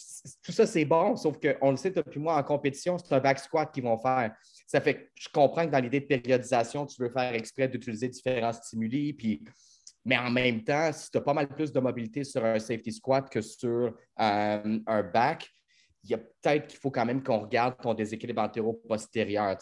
[0.42, 3.40] tout ça, c'est bon, sauf qu'on le sait depuis moi en compétition, c'est un back
[3.40, 4.34] squat qu'ils vont faire.
[4.70, 8.08] Ça fait que je comprends que dans l'idée de périodisation, tu veux faire exprès d'utiliser
[8.08, 9.44] différents stimuli, puis
[10.06, 12.92] mais en même temps, si tu as pas mal plus de mobilité sur un safety
[12.92, 15.50] squat que sur euh, un back,
[16.04, 19.58] il y a peut-être qu'il faut quand même qu'on regarde ton déséquilibre antéro-postérieur.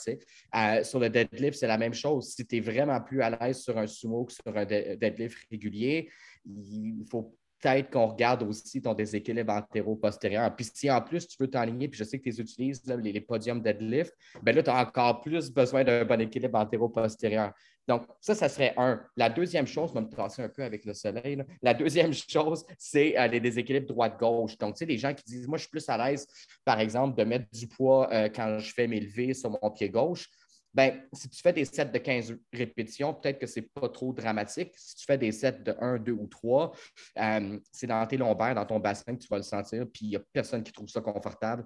[0.56, 2.34] Euh, sur le deadlift, c'est la même chose.
[2.34, 6.10] Si tu es vraiment plus à l'aise sur un sumo que sur un deadlift régulier,
[6.46, 10.56] il faut peut-être qu'on regarde aussi ton déséquilibre antéro-postérieur.
[10.56, 13.62] Puis si en plus tu veux t'enligner, puis je sais que tu utilises les, podiums
[13.62, 17.54] deadlift, bien là, tu as encore plus besoin d'un bon équilibre antéro-postérieur.
[17.88, 19.02] Donc, ça, ça serait un.
[19.16, 21.42] La deuxième chose, je vais me passer un peu avec le soleil.
[21.62, 24.58] La deuxième chose, c'est euh, les déséquilibres droite-gauche.
[24.58, 26.28] Donc, tu sais, les gens qui disent, moi, je suis plus à l'aise,
[26.66, 29.90] par exemple, de mettre du poids euh, quand je fais mes levées sur mon pied
[29.90, 30.28] gauche.
[30.78, 34.14] Bien, si tu fais des sets de 15 répétitions, peut-être que ce n'est pas trop
[34.14, 34.74] dramatique.
[34.76, 36.72] Si tu fais des sets de 1, 2 ou 3,
[37.18, 40.10] euh, c'est dans tes lombaires, dans ton bassin que tu vas le sentir, puis il
[40.10, 41.66] n'y a personne qui trouve ça confortable.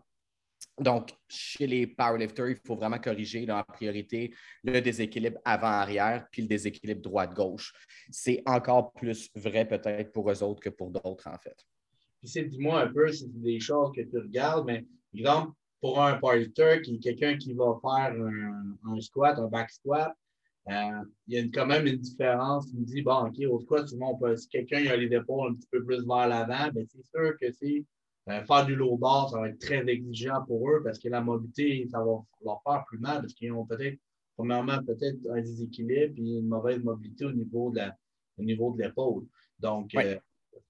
[0.79, 6.47] Donc, chez les powerlifters, il faut vraiment corriger en priorité le déséquilibre avant-arrière puis le
[6.47, 7.73] déséquilibre droite-gauche.
[8.11, 11.57] C'est encore plus vrai peut-être pour eux autres que pour d'autres, en fait.
[12.23, 16.17] Puis, dis-moi un peu si c'est des choses que tu regardes, mais exemple, pour un
[16.17, 20.15] powerlifter, qui est quelqu'un qui va faire un, squat, un back squat,
[20.69, 22.69] euh, il y a quand même une différence.
[22.71, 25.67] Il me dit, bon, OK, au squat, souvent, si quelqu'un a les épaules un petit
[25.71, 27.83] peu plus vers l'avant, ben, c'est sûr que c'est
[28.29, 31.21] euh, faire du low bar, ça va être très exigeant pour eux parce que la
[31.21, 33.97] mobilité, ça va leur faire plus mal parce qu'ils ont peut-être,
[34.35, 37.81] premièrement, peut-être un déséquilibre et une mauvaise mobilité au niveau de
[38.37, 39.25] niveau de l'épaule.
[39.59, 40.17] Donc, euh,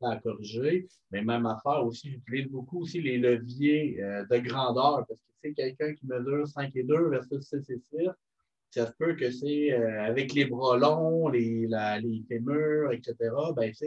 [0.01, 0.87] à corriger.
[1.11, 5.53] Mais même affaire aussi, j'utilise beaucoup aussi les leviers euh, de grandeur parce que c'est
[5.53, 8.09] quelqu'un qui mesure 5 et 2 versus 6 et 6.
[8.71, 13.15] Ça se peut que c'est euh, avec les bras longs, les, les fémurs, etc.
[13.55, 13.85] Ben, ça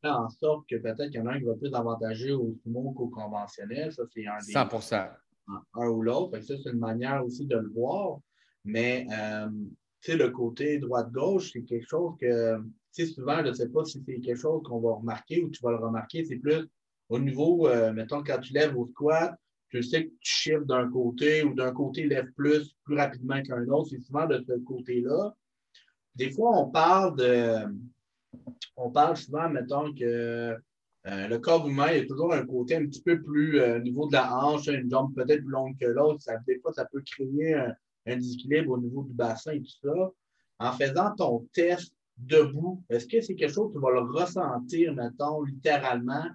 [0.00, 2.54] fait en sorte que peut-être qu'il y en a un qui va plus avantager au
[2.62, 3.92] sumo qu'au conventionnel.
[3.92, 4.52] Ça, c'est un des.
[4.52, 4.68] 100
[5.74, 6.40] Un ou l'autre.
[6.40, 8.18] Ça, c'est une manière aussi de le voir.
[8.64, 9.48] Mais, euh,
[10.00, 12.58] tu sais, le côté droite-gauche, c'est quelque chose que
[13.04, 15.72] souvent, je ne sais pas si c'est quelque chose qu'on va remarquer ou tu vas
[15.72, 16.24] le remarquer.
[16.24, 16.66] C'est plus
[17.08, 19.34] au niveau, euh, mettons, quand tu lèves au squat,
[19.68, 23.66] tu sais que tu chiffres d'un côté ou d'un côté lève plus, plus rapidement qu'un
[23.68, 23.90] autre.
[23.90, 25.34] C'est souvent de ce côté-là.
[26.14, 27.56] Des fois, on parle de.
[28.76, 30.56] On parle souvent, mettons, que
[31.06, 33.76] euh, le corps humain, il y a toujours un côté un petit peu plus euh,
[33.76, 36.24] au niveau de la hanche, une jambe peut-être plus longue que l'autre.
[36.46, 37.74] Des fois, ça peut créer un,
[38.06, 40.12] un, déséquilibre au niveau du bassin et tout ça.
[40.58, 44.94] En faisant ton test debout, est-ce que c'est quelque chose que tu vas le ressentir,
[44.94, 46.26] mettons, littéralement?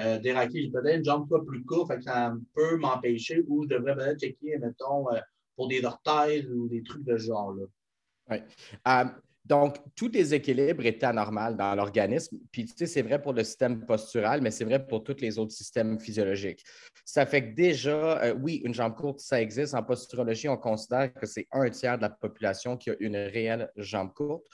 [0.00, 3.94] Euh, déraquer, j'ai peut-être une jambe pas plus courte, ça peut m'empêcher ou je devrais
[3.94, 5.20] peut-être checker, mettons, euh,
[5.54, 7.66] pour des orteils ou des trucs de ce genre-là.
[8.30, 8.38] Oui.
[8.88, 9.04] Euh,
[9.44, 12.38] donc, tout déséquilibre est anormal dans l'organisme.
[12.50, 15.38] Puis, tu sais, c'est vrai pour le système postural, mais c'est vrai pour tous les
[15.38, 16.64] autres systèmes physiologiques.
[17.04, 19.74] Ça fait que déjà, euh, oui, une jambe courte, ça existe.
[19.74, 23.70] En posturologie, on considère que c'est un tiers de la population qui a une réelle
[23.76, 24.46] jambe courte.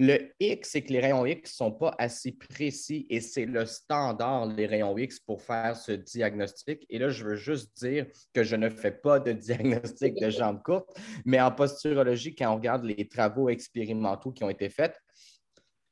[0.00, 3.66] Le X, c'est que les rayons X ne sont pas assez précis et c'est le
[3.66, 6.86] standard, les rayons X, pour faire ce diagnostic.
[6.88, 10.62] Et là, je veux juste dire que je ne fais pas de diagnostic de jambes
[10.62, 14.96] courtes, mais en posturologie, quand on regarde les travaux expérimentaux qui ont été faits,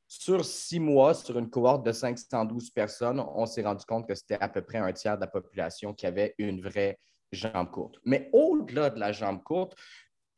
[0.07, 4.37] sur six mois, sur une cohorte de 512 personnes, on s'est rendu compte que c'était
[4.39, 6.97] à peu près un tiers de la population qui avait une vraie
[7.33, 7.95] jambe courte.
[8.05, 9.75] Mais au-delà de la jambe courte,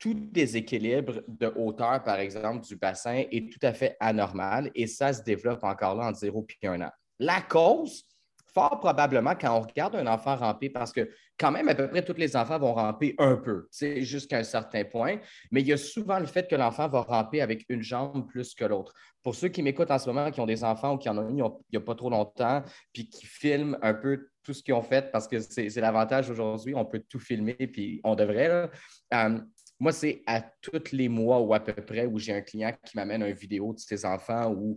[0.00, 5.12] tout déséquilibre de hauteur, par exemple, du bassin est tout à fait anormal et ça
[5.12, 6.90] se développe encore là en 0 puis 1 an.
[7.18, 8.06] La cause,
[8.52, 12.02] fort probablement quand on regarde un enfant ramper, parce que quand même, à peu près
[12.02, 15.18] tous les enfants vont ramper un peu, jusqu'à un certain point,
[15.50, 18.54] mais il y a souvent le fait que l'enfant va ramper avec une jambe plus
[18.54, 18.94] que l'autre.
[19.22, 21.28] Pour ceux qui m'écoutent en ce moment, qui ont des enfants ou qui en ont
[21.28, 24.74] eu il n'y a pas trop longtemps, puis qui filment un peu tout ce qu'ils
[24.74, 28.70] ont fait, parce que c'est l'avantage aujourd'hui, on peut tout filmer, puis on devrait.
[29.12, 29.38] Euh,
[29.80, 32.96] moi, c'est à tous les mois ou à peu près où j'ai un client qui
[32.96, 34.74] m'amène une vidéo de ses enfants ou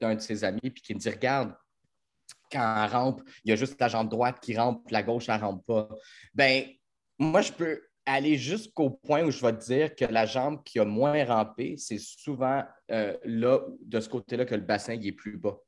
[0.00, 1.54] d'un de ses amis, puis qui me dit Regarde,
[2.50, 5.36] quand elle rampe, il y a juste la jambe droite qui rampe, la gauche, elle
[5.36, 5.88] ne rampe pas.
[6.34, 6.64] Ben,
[7.18, 10.78] moi, je peux aller jusqu'au point où je vais te dire que la jambe qui
[10.78, 15.36] a moins rampé, c'est souvent euh, là, de ce côté-là, que le bassin est plus
[15.36, 15.58] bas.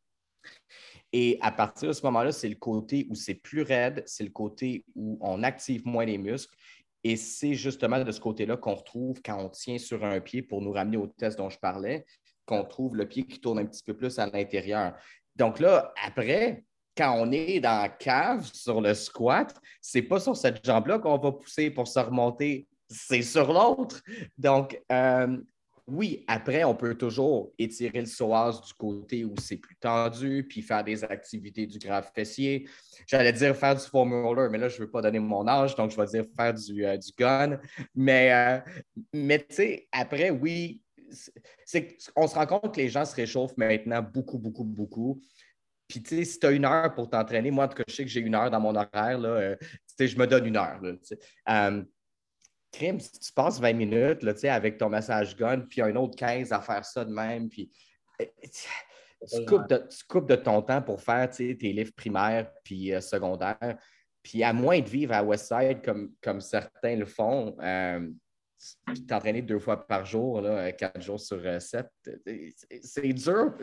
[1.13, 4.31] Et à partir de ce moment-là, c'est le côté où c'est plus raide, c'est le
[4.31, 6.55] côté où on active moins les muscles.
[7.03, 10.61] Et c'est justement de ce côté-là qu'on retrouve quand on tient sur un pied pour
[10.61, 12.05] nous ramener au test dont je parlais,
[12.45, 14.95] qu'on trouve le pied qui tourne un petit peu plus à l'intérieur.
[15.37, 16.65] Donc là, après,
[16.97, 21.17] quand on est dans la cave sur le squat, c'est pas sur cette jambe-là qu'on
[21.17, 24.03] va pousser pour se remonter, c'est sur l'autre.
[24.37, 25.39] Donc, euh,
[25.91, 30.63] oui, après, on peut toujours étirer le psoas du côté où c'est plus tendu, puis
[30.63, 32.69] faire des activités du grave fessier.
[33.07, 35.75] J'allais dire faire du foam roller, mais là, je ne veux pas donner mon âge,
[35.75, 37.59] donc je vais dire faire du, euh, gun.
[37.95, 38.61] Mais, euh,
[39.13, 40.81] mais tu sais, après, oui,
[42.15, 45.21] on se rend compte que les gens se réchauffent maintenant beaucoup, beaucoup, beaucoup.
[45.89, 47.95] Puis, tu sais, si tu as une heure pour t'entraîner, moi, en tout cas, je
[47.95, 49.57] sais que j'ai une heure dans mon horaire, là, euh,
[49.99, 50.81] je me donne une heure.
[52.71, 56.53] Crime, si tu passes 20 minutes là, avec ton massage gun, puis un autre 15
[56.53, 57.71] à faire ça de même, puis
[58.19, 58.33] eh,
[59.29, 59.45] tu
[60.07, 63.77] coupes, de, ton temps pour faire tes livres primaires puis euh, secondaires.
[64.23, 68.09] Puis à moins de vivre à Westside comme, comme certains le font, euh,
[69.09, 71.89] t'entraîner deux fois par jour, là, quatre jours sur euh, sept,
[72.83, 73.55] c'est dur.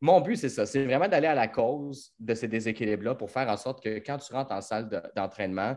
[0.00, 0.64] Mon but, c'est ça.
[0.64, 4.18] C'est vraiment d'aller à la cause de ces déséquilibres-là pour faire en sorte que quand
[4.18, 5.76] tu rentres en salle d'entraînement,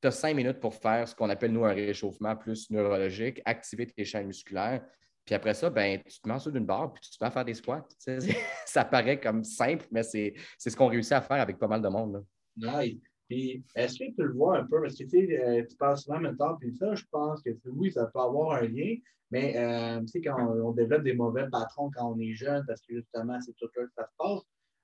[0.00, 3.86] tu as cinq minutes pour faire ce qu'on appelle, nous, un réchauffement plus neurologique, activer
[3.86, 4.84] tes chaînes musculaires.
[5.24, 7.30] Puis après ça, ben, tu te mets dessous d'une barre puis tu te mets à
[7.30, 7.86] faire des squats.
[8.66, 11.88] ça paraît comme simple, mais c'est ce qu'on réussit à faire avec pas mal de
[11.88, 12.24] monde.
[12.56, 12.82] Là.
[13.28, 14.80] Puis, est-ce que tu le vois un peu?
[14.82, 17.92] Parce que tu sais, euh, tu parles souvent maintenant, puis ça, je pense que oui,
[17.92, 18.96] ça peut avoir un lien,
[19.30, 22.80] mais euh, tu sais, quand on, développe des mauvais patrons quand on est jeune, parce
[22.80, 24.42] que justement, c'est tout là que ça se passe,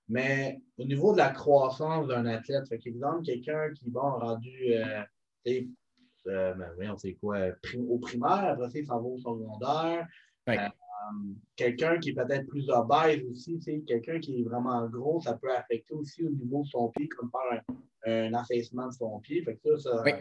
[0.08, 5.02] mais au niveau de la croissance d'un athlète, fait exemple, quelqu'un qui, bon, rendu, euh,
[6.26, 7.38] euh, ben, quoi,
[7.88, 10.06] au primaire, après ça, il s'en va au secondaire.
[10.48, 10.54] Euh,
[11.56, 15.94] quelqu'un qui est peut-être plus obèse aussi, quelqu'un qui est vraiment gros, ça peut affecter
[15.94, 17.62] aussi au niveau de son pied, comme faire
[18.06, 19.42] un, affaissement de son pied.
[19.42, 20.12] Fait que ça, ça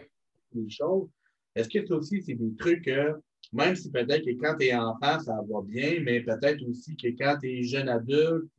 [0.52, 1.08] des choses.
[1.54, 3.20] Est-ce que ça aussi, c'est des trucs que,
[3.52, 7.08] même si peut-être que quand tu es enfant, ça va bien, mais peut-être aussi que
[7.08, 8.50] quand tu es jeune adulte,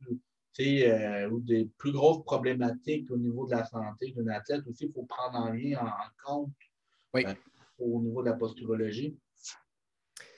[0.60, 4.92] euh, ou des plus grosses problématiques au niveau de la santé d'un athlète aussi, il
[4.92, 6.50] faut prendre en lien en, compte
[7.16, 7.34] euh,
[7.78, 9.16] au niveau de la posturologie.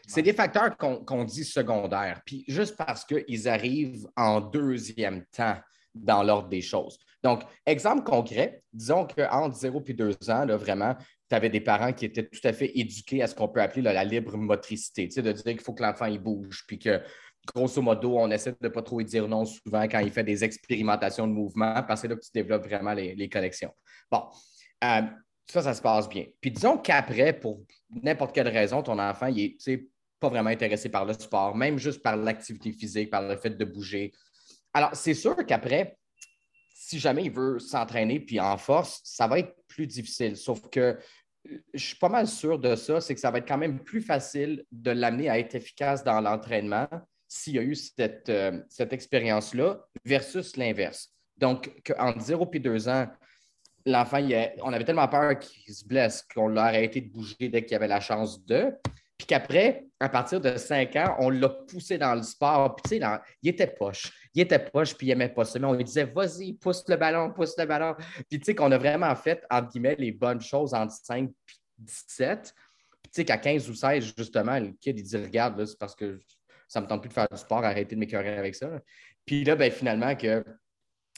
[0.06, 5.56] C'est des facteurs qu'on dit secondaires, puis juste parce qu'ils arrivent en deuxième temps
[5.94, 6.98] dans l'ordre des choses.
[7.22, 10.96] Donc, exemple concret, disons qu'entre 0 et 2 ans, là, vraiment,
[11.28, 13.82] tu avais des parents qui étaient tout à fait éduqués à ce qu'on peut appeler
[13.82, 17.00] la libre motricité, de dire qu'il faut que l'enfant bouge, puis que
[17.46, 20.24] grosso modo, on essaie de ne pas trop y dire non souvent quand il fait
[20.24, 23.72] des expérimentations de mouvement parce que là que tu développes vraiment les, connexions.
[24.10, 24.24] Bon,
[24.84, 25.02] euh,
[25.46, 26.26] ça, ça se passe bien.
[26.40, 31.04] Puis disons qu'après, pour n'importe quelle raison, ton enfant, il n'est pas vraiment intéressé par
[31.04, 34.12] le sport, même juste par l'activité physique, par le fait de bouger.
[34.72, 35.96] Alors, c'est sûr qu'après,
[36.72, 40.36] si jamais il veut s'entraîner puis en force, ça va être plus difficile.
[40.36, 40.98] Sauf que
[41.72, 44.02] je suis pas mal sûr de ça, c'est que ça va être quand même plus
[44.02, 46.88] facile de l'amener à être efficace dans l'entraînement
[47.30, 51.14] s'il y a eu cette, euh, cette expérience-là versus l'inverse.
[51.36, 53.06] Donc, entre 0 et 2 ans,
[53.86, 54.18] l'enfant,
[54.62, 57.86] on avait tellement peur qu'il se blesse qu'on l'a arrêté de bouger dès qu'il avait
[57.86, 58.72] la chance de.
[59.16, 62.74] Puis qu'après, à partir de 5 ans, on l'a poussé dans le sport.
[62.74, 64.10] Puis, tu sais, il était poche.
[64.34, 65.60] Il était poche, puis il n'aimait pas ça.
[65.60, 67.94] Mais on lui disait, vas-y, pousse le ballon, pousse le ballon.
[68.28, 71.32] Puis, tu sais, qu'on a vraiment fait, entre guillemets, les bonnes choses entre 5 et
[71.78, 72.54] 17.
[73.02, 75.94] Puis, tu sais, qu'à 15 ou 16, justement, le kid, il dit, regarde, c'est parce
[75.94, 76.18] que
[76.70, 78.80] ça me tente plus de faire du sport, arrêter de m'écœurer avec ça.
[79.26, 80.44] Puis là, ben, finalement, que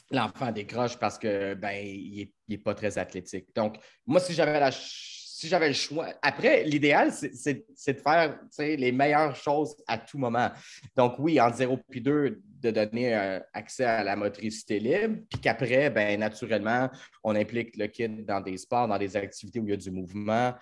[0.09, 3.45] l'enfant décroche parce que ben, il n'est pas très athlétique.
[3.55, 6.07] Donc, moi, si j'avais la si j'avais le choix.
[6.21, 10.49] Après, l'idéal, c'est de faire les meilleures choses à tout moment.
[10.95, 15.41] Donc, oui, en 0 puis 2, de donner euh, accès à la motricité libre, puis
[15.41, 16.89] qu'après, ben, naturellement,
[17.23, 19.91] on implique le kid dans des sports, dans des activités où il y a du
[19.91, 20.53] mouvement.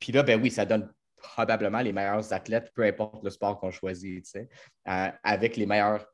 [0.00, 3.70] Puis là, ben oui, ça donne probablement les meilleurs athlètes, peu importe le sport qu'on
[3.70, 6.06] choisit, euh, avec les meilleurs,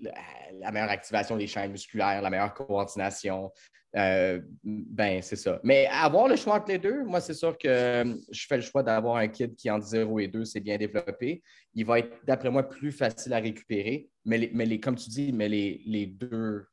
[0.00, 3.52] la, meilleure activation des chaînes musculaires, la meilleure coordination.
[3.96, 5.58] Euh, ben, c'est ça.
[5.62, 8.62] Mais avoir le choix entre les deux, moi, c'est sûr que euh, je fais le
[8.62, 11.42] choix d'avoir un kid qui, entre 0 et 2, c'est bien développé.
[11.74, 14.10] Il va être, d'après moi, plus facile à récupérer.
[14.24, 16.66] Mais, mais comme tu dis, mais les, les deux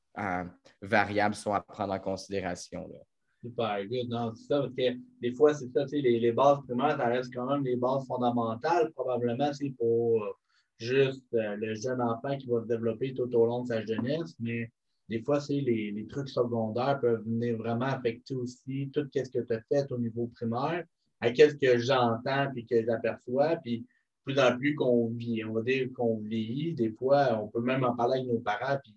[0.82, 2.88] variables sont à prendre en considération.
[2.88, 3.00] Là.
[3.44, 4.10] Super good.
[4.10, 7.34] Non, c'est ça, parce que des fois, c'est ça, les, les bases primaires, ça reste
[7.34, 10.30] quand même les bases fondamentales, probablement, c'est pour euh,
[10.78, 14.34] juste euh, le jeune enfant qui va se développer tout au long de sa jeunesse,
[14.40, 14.72] mais
[15.10, 19.54] des fois, c'est les, trucs secondaires peuvent venir vraiment affecter aussi tout ce que tu
[19.54, 20.86] as fait au niveau primaire,
[21.20, 23.86] à qu'est-ce que j'entends puis que j'aperçois, puis
[24.24, 27.84] plus en plus qu'on vit, on va dire qu'on vieillit, des fois, on peut même
[27.84, 28.96] en parler avec nos parents, puis,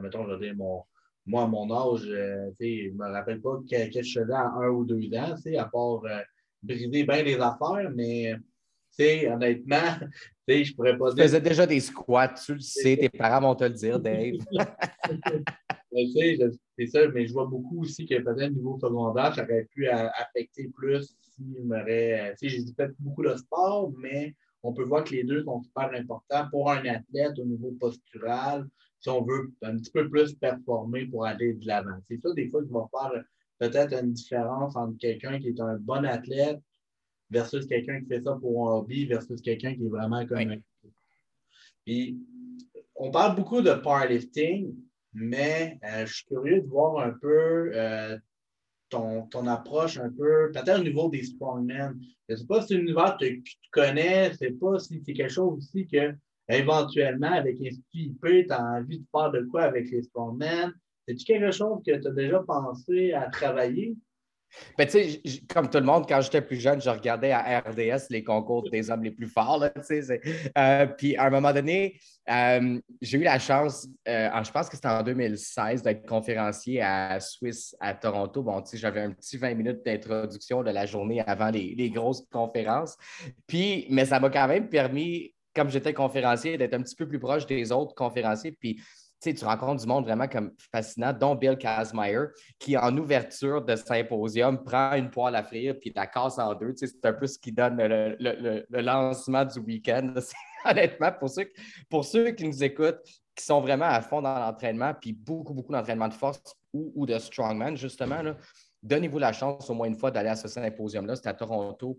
[0.00, 0.84] mettons, je vais dire, mon,
[1.28, 4.46] moi, à mon âge, euh, je ne me rappelle pas quel, quel je faisais à
[4.46, 6.22] un ou deux ans, à part euh,
[6.62, 8.34] briser bien les affaires, mais
[8.98, 9.76] honnêtement,
[10.48, 11.16] je ne pourrais pas dire.
[11.16, 14.38] Tu faisais déjà des squats, tu le sais, tes parents vont te le dire, Dave.
[15.92, 19.86] c'est ça, mais je vois beaucoup aussi que peut-être au niveau secondaire, ça aurait pu
[19.88, 22.34] affecter plus si m'aurait.
[22.40, 26.48] J'ai fait beaucoup de sport, mais on peut voir que les deux sont super importants
[26.50, 28.66] pour un athlète au niveau postural,
[29.00, 31.98] si on veut un petit peu plus performer pour aller de l'avant.
[32.08, 33.22] C'est ça, des fois, qui va faire
[33.58, 36.60] peut-être une différence entre quelqu'un qui est un bon athlète
[37.30, 40.58] versus quelqu'un qui fait ça pour un hobby versus quelqu'un qui est vraiment comme un.
[41.84, 42.18] Puis,
[42.96, 44.74] on parle beaucoup de powerlifting,
[45.12, 48.18] mais euh, je suis curieux de voir un peu euh,
[48.88, 51.98] ton, ton, approche un peu, peut-être au niveau des strongmen.
[52.28, 54.78] Je ne sais pas si c'est un univers que tu connais, je ne sais pas
[54.78, 56.14] si c'est quelque chose aussi que
[56.48, 60.72] éventuellement, avec Institut IP, tu as envie de faire de quoi avec les strongmen?
[61.06, 63.96] C'est-tu quelque chose que tu as déjà pensé à travailler?
[64.76, 64.88] Ben,
[65.52, 68.90] comme tout le monde, quand j'étais plus jeune, je regardais à RDS les concours des
[68.90, 69.64] hommes les plus forts.
[70.58, 71.98] Euh, puis à un moment donné,
[72.30, 77.20] euh, j'ai eu la chance, euh, je pense que c'était en 2016, d'être conférencier à
[77.20, 78.42] Swiss à Toronto.
[78.42, 81.90] Bon, tu sais, j'avais un petit 20 minutes d'introduction de la journée avant les, les
[81.90, 82.96] grosses conférences.
[83.52, 87.44] Mais ça m'a quand même permis comme j'étais conférencier, d'être un petit peu plus proche
[87.46, 88.52] des autres conférenciers.
[88.52, 88.80] Puis,
[89.20, 92.26] tu rencontres du monde vraiment comme fascinant, dont Bill Kazmaier,
[92.58, 96.72] qui, en ouverture de symposium, prend une poêle à frire puis la casse en deux.
[96.76, 100.14] c'est un peu ce qui donne le, lancement du week-end.
[100.64, 101.50] Honnêtement, pour ceux,
[101.88, 103.00] pour ceux qui nous écoutent,
[103.34, 106.40] qui sont vraiment à fond dans l'entraînement, puis beaucoup, beaucoup d'entraînement de force
[106.72, 108.22] ou, ou de strongman, justement,
[108.82, 111.14] donnez-vous la chance au moins une fois d'aller à ce symposium-là.
[111.16, 111.98] C'est à Toronto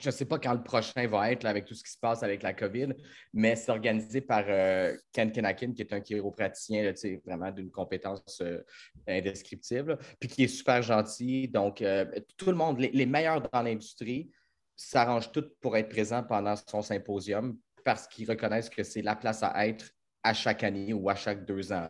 [0.00, 2.22] je ne sais pas quand le prochain va être avec tout ce qui se passe
[2.22, 2.88] avec la COVID,
[3.32, 6.92] mais c'est organisé par euh, Ken Kenakin, qui est un chiropraticien
[7.24, 8.62] vraiment d'une compétence euh,
[9.06, 11.48] indescriptible, puis qui est super gentil.
[11.48, 14.30] Donc, euh, tout le monde, les, meilleurs dans l'industrie,
[14.76, 19.42] s'arrangent tout pour être présents pendant son symposium parce qu'ils reconnaissent que c'est la place
[19.42, 19.90] à être
[20.24, 21.88] à chaque année ou à chaque deux ans.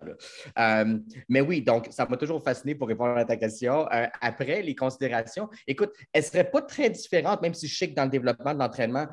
[0.58, 3.90] Euh, mais oui, donc ça m'a toujours fasciné pour répondre à ta question.
[3.92, 7.88] Euh, après, les considérations, écoute, elles ne seraient pas très différentes, même si je sais
[7.88, 9.06] que dans le développement de l'entraînement,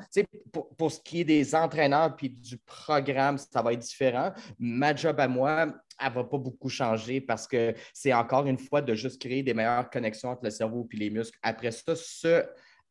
[0.52, 4.32] pour, pour ce qui est des entraîneurs puis du programme, ça va être différent.
[4.58, 8.58] Ma job à moi, elle ne va pas beaucoup changer parce que c'est encore une
[8.58, 11.38] fois de juste créer des meilleures connexions entre le cerveau et les muscles.
[11.42, 12.44] Après ça, ce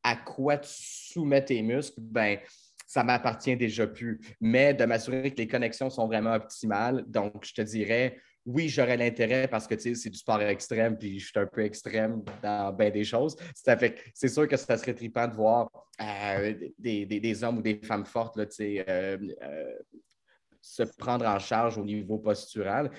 [0.03, 2.39] à quoi tu soumets tes muscles, ben,
[2.91, 4.19] ça m'appartient déjà plus.
[4.41, 7.05] Mais de m'assurer que les connexions sont vraiment optimales.
[7.07, 11.27] Donc, je te dirais, oui, j'aurais l'intérêt parce que c'est du sport extrême, puis je
[11.27, 13.37] suis un peu extrême dans bien des choses.
[14.13, 15.69] C'est sûr que ça serait trippant de voir
[16.01, 19.73] euh, des, hommes ou des femmes fortes là, euh, euh,
[20.61, 22.91] se prendre en charge au niveau postural.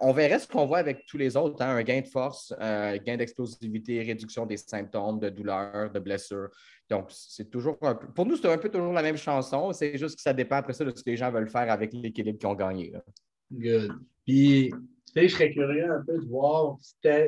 [0.00, 2.96] on verrait ce qu'on voit avec tous les autres, hein, un gain de force, un
[2.96, 6.48] gain d'explosivité, réduction des symptômes de douleur, de blessure.
[6.88, 8.06] Donc, c'est toujours un peu.
[8.08, 9.72] Pour nous, c'est un peu toujours la même chanson.
[9.72, 11.92] C'est juste que ça dépend après ça de ce que les gens veulent faire avec
[11.92, 12.92] l'équilibre qu'ils ont gagné.
[13.52, 13.92] Good.
[14.24, 16.76] Puis, tu sais, je serais curieux un peu de voir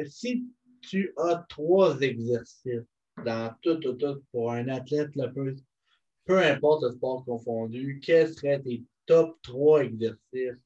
[0.07, 0.47] si
[0.83, 2.87] tu as trois exercices
[3.25, 5.55] dans tout, tout, tout pour un athlète, peu,
[6.25, 10.62] peu importe le sport confondu, quels seraient tes top trois exercices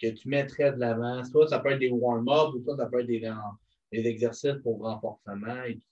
[0.00, 1.24] que tu mettrais de l'avant?
[1.24, 3.26] Soit ça peut être des warm-up ou soit ça peut être des,
[3.90, 5.87] des exercices pour renforcement et tout.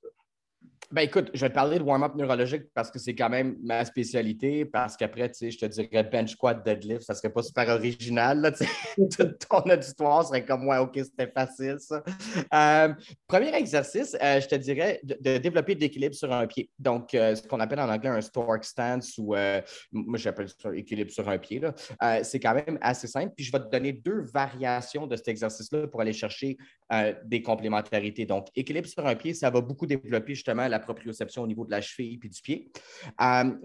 [0.92, 3.84] Ben écoute, je vais te parler de warm-up neurologique parce que c'est quand même ma
[3.84, 4.64] spécialité.
[4.64, 8.40] Parce qu'après, tu sais, je te dirais bench squat, deadlift, ça serait pas super original.
[8.40, 8.52] Là,
[9.16, 12.02] Toute ton auditoire serait comme moi, OK, c'était facile ça.
[12.54, 12.94] Euh,
[13.26, 16.70] premier exercice, euh, je te dirais de, développer de l'équilibre sur un pied.
[16.78, 19.34] Donc, euh, ce qu'on appelle en anglais un stork stance ou
[19.92, 21.60] moi j'appelle ça équilibre sur un pied.
[22.22, 23.32] c'est quand même assez simple.
[23.36, 26.56] Puis je vais te donner deux variations de cet exercice-là pour aller chercher
[27.24, 28.26] des complémentarités.
[28.26, 31.70] Donc, équilibre sur un pied, ça va beaucoup développer justement la proprioception au niveau de
[31.70, 32.70] la cheville puis du pied.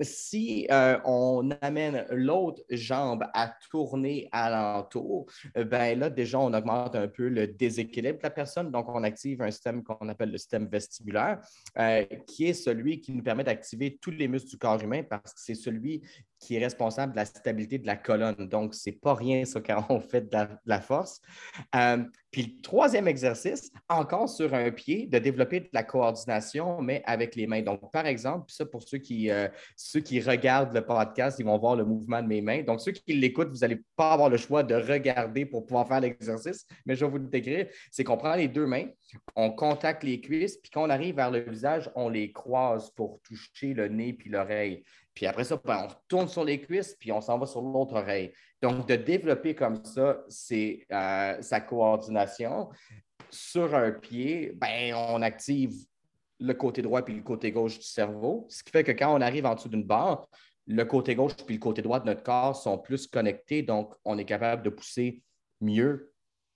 [0.01, 0.67] si
[1.05, 7.47] on amène l'autre jambe à tourner alentour, ben là, déjà, on augmente un peu le
[7.47, 8.71] déséquilibre de la personne.
[8.71, 11.39] Donc, on active un système qu'on appelle le système vestibulaire,
[12.27, 15.39] qui est celui qui nous permet d'activer tous les muscles du corps humain parce que
[15.39, 16.01] c'est celui
[16.41, 18.47] qui est responsable de la stabilité de la colonne.
[18.47, 21.21] Donc, ce n'est pas rien ça quand on fait de la, force.
[21.75, 27.03] Euh, puis le troisième exercice, encore sur un pied, de développer de la coordination, mais
[27.05, 27.61] avec les mains.
[27.61, 31.59] Donc, par exemple, ça pour ceux qui, euh, ceux qui regardent le podcast, ils vont
[31.59, 32.63] voir le mouvement de mes mains.
[32.63, 35.99] Donc, ceux qui l'écoutent, vous n'allez pas avoir le choix de regarder pour pouvoir faire
[35.99, 37.67] l'exercice, mais je vais vous le décrire.
[37.91, 38.87] C'est qu'on prend les deux mains,
[39.35, 43.19] on contacte les cuisses, puis quand on arrive vers le visage, on les croise pour
[43.21, 44.83] toucher le nez puis l'oreille.
[45.13, 47.93] Puis après ça, ben, on retourne sur les cuisses, puis on s'en va sur l'autre
[47.93, 48.31] oreille.
[48.61, 52.69] Donc, de développer comme ça, c'est euh, sa coordination.
[53.29, 55.73] Sur un pied, ben, on active
[56.39, 59.21] le côté droit puis le côté gauche du cerveau, ce qui fait que quand on
[59.21, 60.27] arrive en dessous d'une barre,
[60.67, 64.17] le côté gauche puis le côté droit de notre corps sont plus connectés, donc on
[64.17, 65.21] est capable de pousser
[65.59, 66.11] mieux,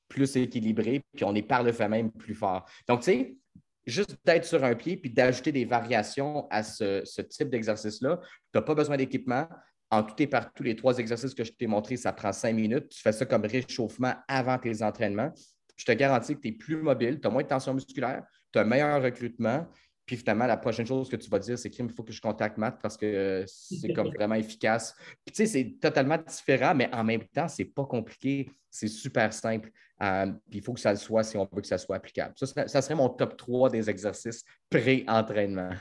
[0.07, 2.65] plus équilibré, puis on est par le fait même plus fort.
[2.87, 3.37] Donc, tu sais,
[3.85, 8.19] juste d'être sur un pied puis d'ajouter des variations à ce, type d'exercice-là.
[8.21, 9.47] Tu n'as pas besoin d'équipement.
[9.91, 12.55] En tout et par tous les trois exercices que je t'ai montrés, ça prend cinq
[12.55, 12.89] minutes.
[12.89, 15.31] Tu fais ça comme réchauffement avant tes entraînements.
[15.77, 18.59] Je te garantis que tu es plus mobile, tu as moins de tension musculaire, tu
[18.59, 19.67] as un meilleur recrutement.
[20.05, 22.57] Puis finalement, la prochaine chose que tu vas dire, c'est qu'il faut que je contacte
[22.57, 24.95] Matt parce que c'est comme vraiment efficace.
[25.25, 29.33] Puis tu sais, c'est totalement différent, mais en même temps, c'est pas compliqué, c'est super
[29.33, 29.71] simple.
[30.03, 32.35] Euh, puis il faut que ça le soit si on veut que ça soit applicable.
[32.37, 35.71] Ça serait, mon top 3 des exercices pré-entraînement.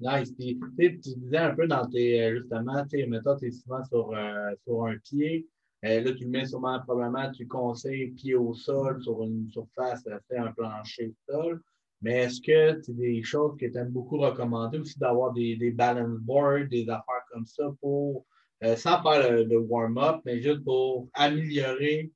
[0.00, 0.32] Nice.
[0.32, 3.08] Puis, tu disais un peu dans tes, euh, justement, tu sais,
[3.40, 5.46] tu es souvent sur, euh, sur un pied.
[5.82, 10.38] là, tu le mets sûrement, probablement, tu conseilles pied au sol sur une surface, fait
[10.38, 11.60] un plancher sol.
[12.00, 15.72] Mais est-ce que c'est des choses que tu aimes beaucoup recommander aussi d'avoir des, des,
[15.72, 18.24] balance boards, des affaires comme ça pour,
[18.62, 22.12] sans faire le warm-up, mais juste pour améliorer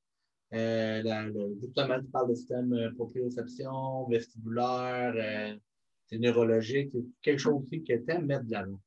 [0.54, 5.56] euh, de système euh, proprioception, vestibulaire, euh,
[6.06, 6.92] c'est neurologique.
[7.22, 8.80] Quelque chose aussi que tu aimes mettre de l'avant.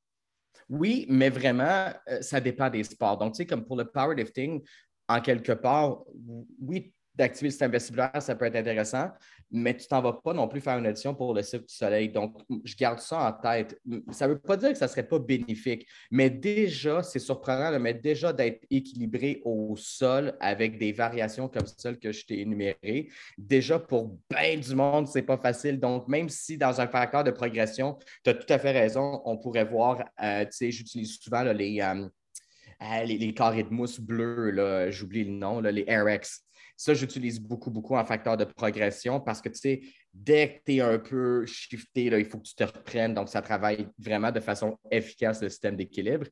[0.70, 1.90] Oui, mais vraiment,
[2.22, 3.18] ça dépend des sports.
[3.18, 4.62] Donc, tu sais, comme pour le powerlifting,
[5.08, 6.04] en quelque part,
[6.62, 9.10] oui, d'activer le système vestibulaire, ça peut être intéressant,
[9.52, 12.10] mais tu t'en vas pas non plus faire une audition pour le Cirque du Soleil.
[12.10, 13.80] Donc, je garde ça en tête.
[14.12, 17.80] Ça ne veut pas dire que ça ne serait pas bénéfique, mais déjà, c'est surprenant,
[17.80, 23.10] mais déjà d'être équilibré au sol avec des variations comme celles que je t'ai énumérées,
[23.38, 25.80] déjà pour bien du monde, ce n'est pas facile.
[25.80, 29.38] Donc, même si dans un facteur de progression, tu as tout à fait raison, on
[29.38, 32.08] pourrait voir, euh, tu sais, j'utilise souvent les, euh,
[32.82, 36.45] euh, les, carrés de mousse bleus, j'oublie le nom, là, les RX.
[36.78, 39.82] Ça, j'utilise beaucoup, beaucoup en facteur de progression parce que, tu sais,
[40.14, 43.14] dès que tu es un peu shifté, là, il faut que tu te reprennes.
[43.14, 46.28] Donc, ça travaille vraiment de façon efficace le système d'équilibre.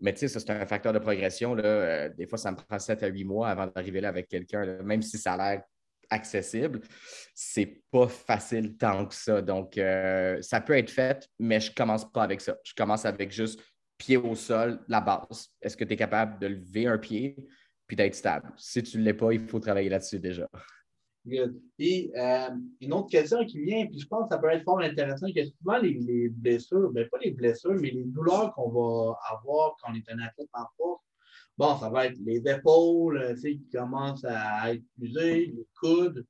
[0.00, 1.54] Mais tu sais, ça, c'est un facteur de progression.
[1.54, 4.28] Là, euh, des fois, ça me prend 7 à 8 mois avant d'arriver là avec
[4.28, 5.62] quelqu'un, même si ça a l'air
[6.10, 6.80] accessible.
[7.34, 9.42] C'est pas facile tant que ça.
[9.42, 12.56] Donc, euh, ça peut être fait, mais je commence pas avec ça.
[12.64, 13.60] Je commence avec juste
[13.98, 15.48] pied au sol, la base.
[15.60, 17.36] Est-ce que tu es capable de lever un pied?
[17.86, 18.52] Puis d'être stable.
[18.56, 20.48] Si tu ne l'es pas, il faut travailler là-dessus déjà.
[21.26, 21.60] Good.
[21.76, 24.78] Puis, euh, une autre question qui vient, puis je pense que ça peut être fort
[24.80, 29.76] intéressant, que souvent les, blessures, bien pas les blessures, mais les douleurs qu'on va avoir
[29.80, 31.02] quand on est un athlète en force,
[31.58, 36.24] bon, ça va être les épaules euh, qui commencent à être usées, les coudes,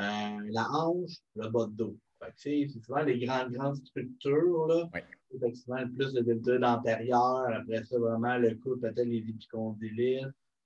[0.00, 1.96] euh, la hanche, le bas de dos.
[2.36, 4.66] C'est souvent les grandes, grandes structures.
[4.68, 4.88] Là.
[4.94, 5.56] Oui.
[5.56, 9.22] souvent plus de débilité antérieure, après ça, vraiment le coude, peut-être les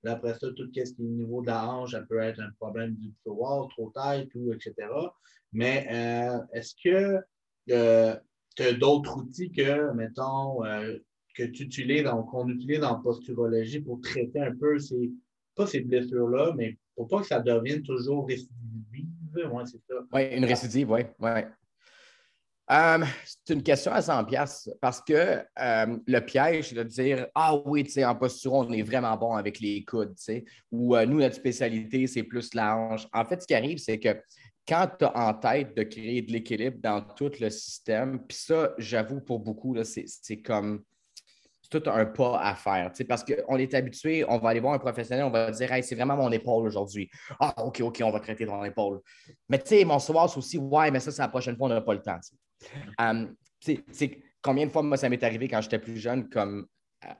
[0.05, 1.49] épicondyles après ça, tout ce qui est au niveau de
[1.91, 4.75] ça peut être un problème du psoas, trop tête, ou etc.
[5.53, 7.19] Mais euh, est-ce que
[7.71, 8.17] euh,
[8.57, 10.99] tu as d'autres outils que, mettons, euh,
[11.35, 15.13] que tu utilises, qu'on utilise en posturologie pour traiter un peu ces,
[15.55, 18.53] pas ces blessures-là, mais pour pas que ça devienne toujours récidive?
[19.35, 19.95] Ouais, c'est ça.
[20.13, 21.03] Oui, une récidive, oui.
[21.21, 21.47] Ouais.
[22.71, 27.55] Euh, c'est une question à 100 pièces parce que euh, le piège, de dire Ah
[27.65, 30.97] oui, tu sais, en posture, on est vraiment bon avec les coudes, tu sais, ou
[30.97, 33.07] euh, nous, notre spécialité, c'est plus la hanche.
[33.13, 34.21] En fait, ce qui arrive, c'est que
[34.67, 38.73] quand tu as en tête de créer de l'équilibre dans tout le système, puis ça,
[38.79, 40.83] j'avoue, pour beaucoup, c'est comme
[41.63, 42.93] c'est tout un pas à faire.
[43.09, 45.95] Parce qu'on est habitué, on va aller voir un professionnel, on va dire hey, c'est
[45.95, 47.11] vraiment mon épaule aujourd'hui.
[47.41, 49.01] Ah, OK, OK, on va traiter ton épaule.
[49.49, 51.81] Mais tu sais, mon soir, aussi Ouais, mais ça, c'est la prochaine fois, on n'a
[51.81, 52.19] pas le temps.
[52.99, 53.35] Um,
[54.43, 56.67] combien de fois, moi, ça m'est arrivé quand j'étais plus jeune comme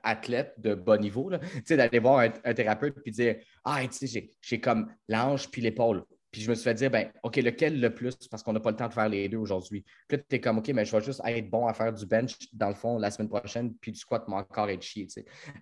[0.03, 1.31] athlète de bas niveau,
[1.69, 6.03] d'aller voir un, thérapeute et dire Ah, tu sais, j'ai comme l'ange puis l'épaule.
[6.31, 8.71] Puis je me suis fait dire, ben, OK, lequel le plus parce qu'on n'a pas
[8.71, 9.85] le temps de faire les deux aujourd'hui.
[10.07, 12.05] Puis là, tu es comme, OK, mais je vais juste être bon à faire du
[12.05, 15.07] bench dans le fond la semaine prochaine, puis du squat m'a encore être chier.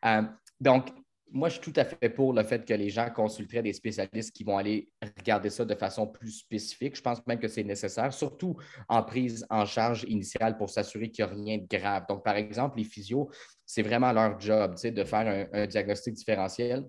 [0.04, 0.24] Euh,
[0.60, 0.90] donc,
[1.32, 4.32] moi, je suis tout à fait pour le fait que les gens consulteraient des spécialistes
[4.32, 6.96] qui vont aller regarder ça de façon plus spécifique.
[6.96, 8.56] Je pense même que c'est nécessaire, surtout
[8.88, 12.06] en prise en charge initiale pour s'assurer qu'il n'y a rien de grave.
[12.08, 13.30] Donc, par exemple, les physios,
[13.66, 16.86] c'est vraiment leur job de faire un diagnostic différentiel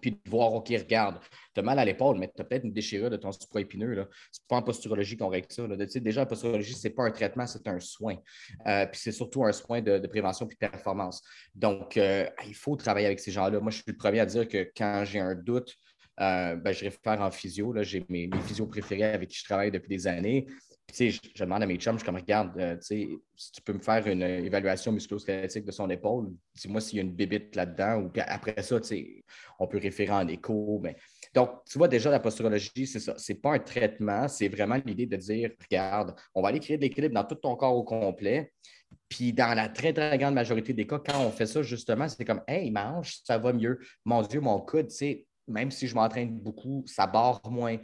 [0.00, 1.18] puis de voir, OK, regarde,
[1.54, 3.94] tu as mal à l'épaule, mais tu as peut-être une déchirure de ton supraépineux.
[4.32, 5.66] Ce n'est pas en posturologie qu'on règle ça.
[6.00, 8.16] Déjà, la posturologie, ce n'est pas un traitement, c'est un soin.
[8.66, 11.22] Euh, puis c'est surtout un soin de, prévention et de performance.
[11.54, 13.60] Donc, euh, il faut travailler avec ces gens-là.
[13.60, 15.74] Moi, je suis le premier à dire que quand j'ai un doute,
[16.20, 17.74] euh, ben, je réfère en physio.
[17.82, 20.46] J'ai mes, mes physios préférés avec qui je travaille depuis des années
[20.92, 23.18] je, demande à mes chums, je comme, regarde, euh, si
[23.52, 27.14] tu peux me faire une évaluation musculo-squelettique de son épaule, dis-moi s'il y a une
[27.14, 28.78] bébite là-dedans, ou après ça,
[29.58, 30.80] on peut référer en écho.
[30.82, 30.96] Mais...
[31.34, 33.18] Donc, tu vois, déjà, la posturologie, c'est ça.
[33.18, 36.76] Ce n'est pas un traitement, c'est vraiment l'idée de dire, regarde, on va aller créer
[36.76, 38.52] de l'équilibre dans tout ton corps au complet.
[39.08, 42.24] Puis dans la très, très grande majorité des cas, quand on fait ça, justement, c'est
[42.24, 43.78] comme, hey, mange, ça va mieux.
[44.04, 44.90] Mon Dieu, mon coude,
[45.48, 47.76] même si je m'entraîne beaucoup, ça barre moins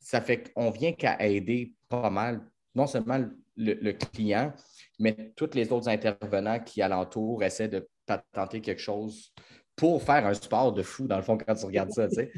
[0.00, 2.40] ça fait qu'on vient qu'à aider pas mal,
[2.74, 3.20] non seulement
[3.56, 4.52] le, client,
[4.98, 7.86] mais tous les autres intervenants qui alentour essaient de
[8.32, 9.32] tenter quelque chose
[9.76, 12.32] pour faire un sport de fou, dans le fond, quand tu regardes ça, tu sais.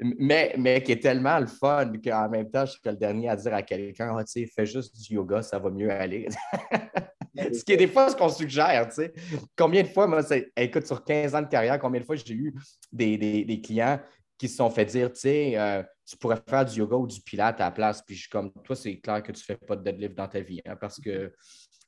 [0.00, 3.36] mais, mais qui est tellement le fun qu'en même temps, je suis le dernier à
[3.36, 6.28] dire à quelqu'un, ah, tu sais, fais juste du yoga, ça va mieux aller.
[7.52, 9.12] ce qui est des fois ce qu'on suggère, tu sais.
[9.56, 10.22] Combien de fois, moi,
[10.56, 12.54] écoute, sur 15 ans de carrière, combien de fois j'ai eu
[12.90, 14.00] des, des clients
[14.36, 17.20] qui se sont fait dire, tu sais, euh, tu pourrais faire du yoga ou du
[17.20, 18.02] pilate à la place.
[18.02, 20.28] Puis je suis comme, toi, c'est clair que tu ne fais pas de deadlift dans
[20.28, 21.34] ta vie, hein, parce que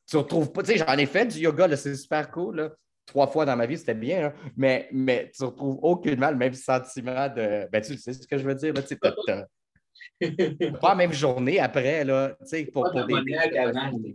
[0.07, 2.75] tu ne retrouves pas, tu sais, j'en ai fait du yoga, c'est super cool,
[3.07, 6.37] Trois fois dans ma vie, c'était bien, hein, mais, mais tu ne retrouves aucunement le
[6.37, 7.69] même sentiment de.
[7.73, 8.97] Ben, tu sais ce que je veux dire, là, tu sais,
[10.81, 13.15] pas la même journée après, là, tu sais, pour, pour des,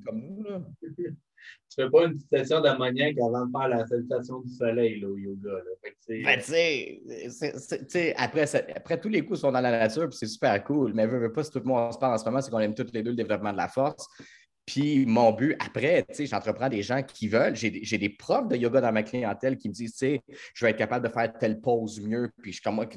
[0.06, 0.62] comme nous, là.
[1.70, 5.18] Tu fais pas une session d'ammoniaque avant de faire la salutation du soleil là, au
[5.18, 5.52] yoga.
[6.08, 6.50] Ben, tu
[7.88, 10.94] sais, après, après, tous les coups sont dans la nature, puis c'est super cool.
[10.94, 12.60] Mais veux, veux pas, si tout le monde se parle en ce moment, c'est qu'on
[12.60, 14.08] aime tous les deux le développement de la force.
[14.66, 17.56] Puis mon but, après, tu sais, j'entreprends des gens qui veulent.
[17.56, 20.22] J'ai des profs de yoga dans ma clientèle qui me disent, tu sais,
[20.54, 22.32] je vais être capable de faire telle pose mieux.
[22.42, 22.88] Puis je comme moi,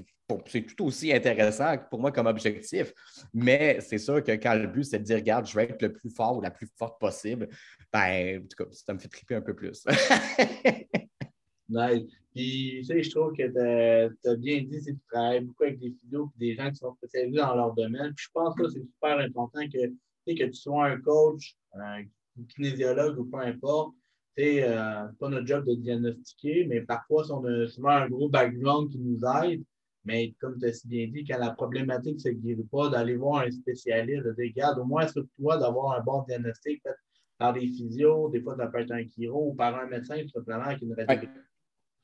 [0.46, 2.92] c'est tout aussi intéressant pour moi comme objectif.
[3.34, 5.92] Mais c'est sûr que quand le but, c'est de dire, regarde, je vais être le
[5.92, 7.48] plus fort ou la plus forte possible,
[7.92, 9.84] ben, en tout cas, ça me fait triper un peu plus.
[11.68, 12.06] nice.
[12.34, 15.64] Puis, tu sais, je trouve que tu as, bien dit, c'est que tu travailles beaucoup
[15.64, 18.14] avec des vidéos et des gens qui sont spécialisés dans leur domaine.
[18.14, 19.92] Puis, je pense que c'est super important que
[20.34, 22.04] que tu sois un coach, un
[22.48, 23.94] kinésiologue ou peu importe,
[24.36, 28.90] c'est euh, pas notre job de diagnostiquer, mais parfois, on a souvent un gros background
[28.90, 29.64] qui nous aide.
[30.04, 33.16] Mais comme tu as si bien dit, quand la problématique ne se guérit pas, d'aller
[33.16, 36.94] voir un spécialiste, de dire, regarde, au moins sur toi d'avoir un bon diagnostic fait
[37.36, 40.62] par des physios, des fois ça peut être un chiro ou par un médecin, simplement
[40.62, 41.28] avec une radio.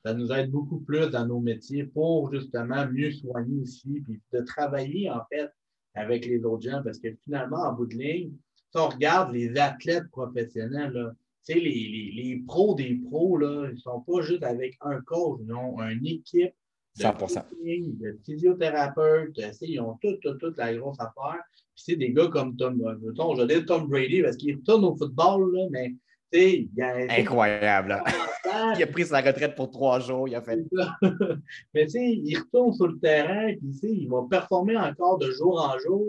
[0.04, 4.40] Ça nous aide beaucoup plus dans nos métiers pour justement mieux soigner ici, puis de
[4.40, 5.50] travailler en fait
[5.95, 8.32] avec les autres gens parce que finalement, en bout de ligne,
[8.70, 11.14] si on regarde les athlètes professionnels, là,
[11.49, 15.40] les, les, les, pros des pros, là, ils ne sont pas juste avec un coach,
[15.45, 16.55] ils ont une équipe
[16.99, 17.45] de, 100%.
[17.62, 21.42] de physiothérapeutes, ils ont toute, toute, toute la grosse affaire.
[21.74, 24.97] Puis c'est des gars comme Tom, je vais dire Tom Brady parce qu'il retourne au
[24.97, 25.92] football, là, mais
[26.35, 28.03] il a, Incroyable.
[28.76, 30.28] il a pris sa retraite pour trois jours.
[30.28, 30.64] Il a fait.
[31.74, 35.61] Mais tu sais, il retourne sur le terrain, puis il va performer encore de jour
[35.61, 36.07] en jour.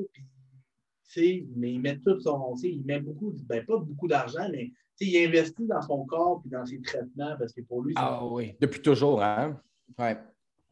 [1.10, 2.56] Puis, mais il met tout son.
[2.62, 6.66] Il met beaucoup, ben, pas beaucoup d'argent, mais il investit dans son corps et dans
[6.66, 7.94] ses traitements parce que pour lui.
[7.96, 9.58] Ah oui, depuis toujours, hein?
[9.98, 10.18] Ouais.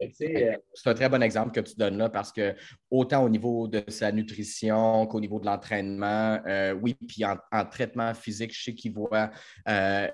[0.02, 2.54] Euh, c'est un très bon exemple que tu donnes là parce que
[2.90, 7.36] autant au niveau de sa nutrition qu'au niveau de l'entraînement, euh, oui, puis en,
[7.66, 9.30] traitement physique, je sais qu'il voit,
[9.68, 10.08] euh,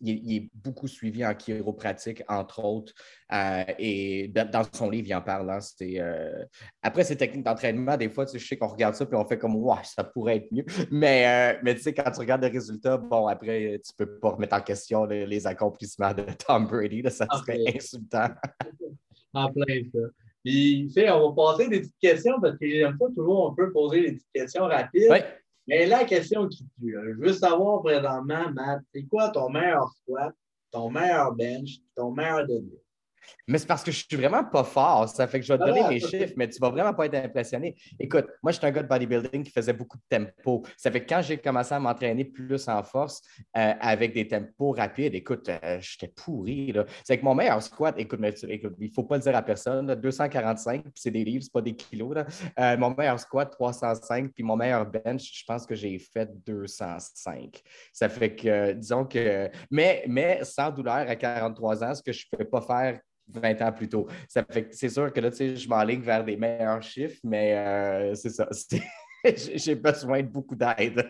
[0.00, 2.92] il, est beaucoup suivi en chiropratique, entre autres,
[3.78, 5.50] et dans son livre, il en parle.
[5.50, 5.58] Hein,
[6.82, 9.56] après, ces techniques d'entraînement, des fois, je sais qu'on regarde ça puis on fait comme,
[9.56, 10.64] wow, ça pourrait être mieux.
[10.90, 14.30] Mais, mais tu sais, quand tu regardes les résultats, bon, après, tu ne peux pas
[14.30, 18.28] remettre en question les, accomplissements de Tom Brady, ça serait insultant.
[19.36, 20.00] En plein ça.
[20.44, 23.54] Puis, tu sais, on va passer des petites questions parce que j'aime pas toujours, on
[23.54, 25.08] peut poser des petites questions rapides.
[25.10, 25.18] Oui.
[25.66, 30.32] Mais la question qui tue, je veux savoir présentement, Matt, c'est quoi ton meilleur squat,
[30.70, 32.85] ton meilleur bench, ton meilleur deadlift?
[33.48, 35.08] Mais c'est parce que je suis vraiment pas fort.
[35.08, 37.14] Ça fait que je vais te donner mes chiffres, mais tu vas vraiment pas être
[37.14, 37.76] impressionné.
[37.98, 40.64] Écoute, moi, je suis un gars de bodybuilding qui faisait beaucoup de tempo.
[40.76, 43.22] Ça fait que quand j'ai commencé à m'entraîner plus en force
[43.56, 46.74] euh, avec des tempos rapides, écoute, euh, j'étais pourri.
[47.04, 50.82] C'est que mon meilleur squat, écoute, il ne faut pas le dire à personne, 245,
[50.82, 52.16] puis c'est des livres, c'est pas des kilos.
[52.58, 57.60] Euh, mon meilleur squat, 305, puis mon meilleur bench, je pense que j'ai fait 205.
[57.92, 59.50] Ça fait que, disons que.
[59.70, 63.62] Mais, mais sans douleur à 43 ans, ce que je ne peux pas faire 20
[63.62, 64.06] ans plus tôt.
[64.28, 67.56] Ça fait c'est sûr que là, tu sais, je m'enligne vers des meilleurs chiffres, mais
[67.56, 68.48] euh, c'est ça.
[69.54, 71.08] J'ai besoin de beaucoup d'aide.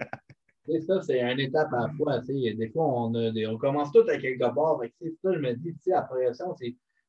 [0.68, 2.18] C'est ça, c'est une étape à la fois.
[2.20, 4.80] Des fois, on, on commence tout à quelque part.
[5.00, 6.26] C'est ça, je me dis, tu sais, après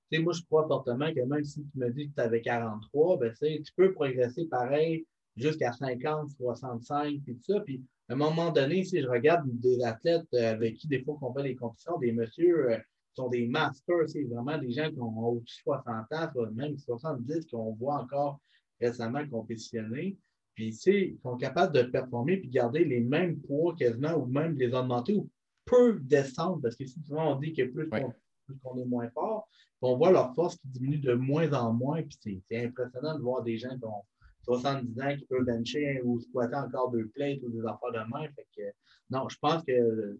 [0.09, 0.19] c'est.
[0.19, 3.33] moi, je crois fortement que même si tu me dis que tu avais 43, ben,
[3.41, 5.05] tu peux progresser pareil
[5.37, 7.59] jusqu'à 50, 65, puis tout ça.
[7.61, 11.17] Puis à un moment donné, si je regarde des athlètes euh, avec qui, des fois,
[11.19, 12.77] qu'on fait les compétitions, des messieurs euh,
[13.17, 17.73] sont des masters, c'est vraiment des gens qui ont de 60 ans, même 70, qu'on
[17.73, 18.39] voit encore
[18.79, 20.17] récemment compétitionner.
[20.53, 24.73] Puis, ils sont capables de performer puis garder les mêmes poids quasiment ou même les
[24.73, 25.29] augmenter ou
[25.65, 29.47] peuvent descendre parce que si souvent on dit que plus qu'on est moins fort,
[29.81, 32.01] on voit leur force qui diminue de moins en moins.
[32.01, 34.03] Puis c'est impressionnant de voir des gens qui ont
[34.43, 38.27] 70 ans qui peuvent bencher ou squatter encore deux plates ou des affaires de main.
[38.35, 38.63] Fait que,
[39.09, 40.17] non, je pense que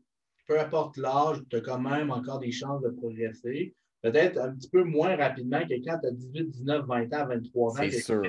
[0.48, 3.76] peu importe l'âge, tu as quand même encore des chances de progresser.
[4.02, 7.72] Peut-être un petit peu moins rapidement que quand tu as 18, 19, 20 ans, 23
[7.72, 7.76] ans.
[7.90, 8.24] C'est sûr.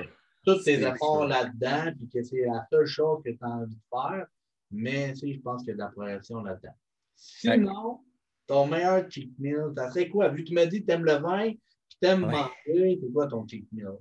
[0.45, 3.81] Tous tes efforts là-dedans, puis que c'est la seule chose que tu as envie de
[3.89, 4.25] faire.
[4.71, 6.75] Mais tu sais, je pense qu'il y a de la progression là-dedans.
[7.15, 7.99] Sinon,
[8.47, 10.29] ton meilleur cheat meal, ça serait quoi?
[10.29, 13.27] Vu que tu m'as dit que tu aimes le vin, tu aimes manger, c'est quoi
[13.27, 13.97] ton cheat meal?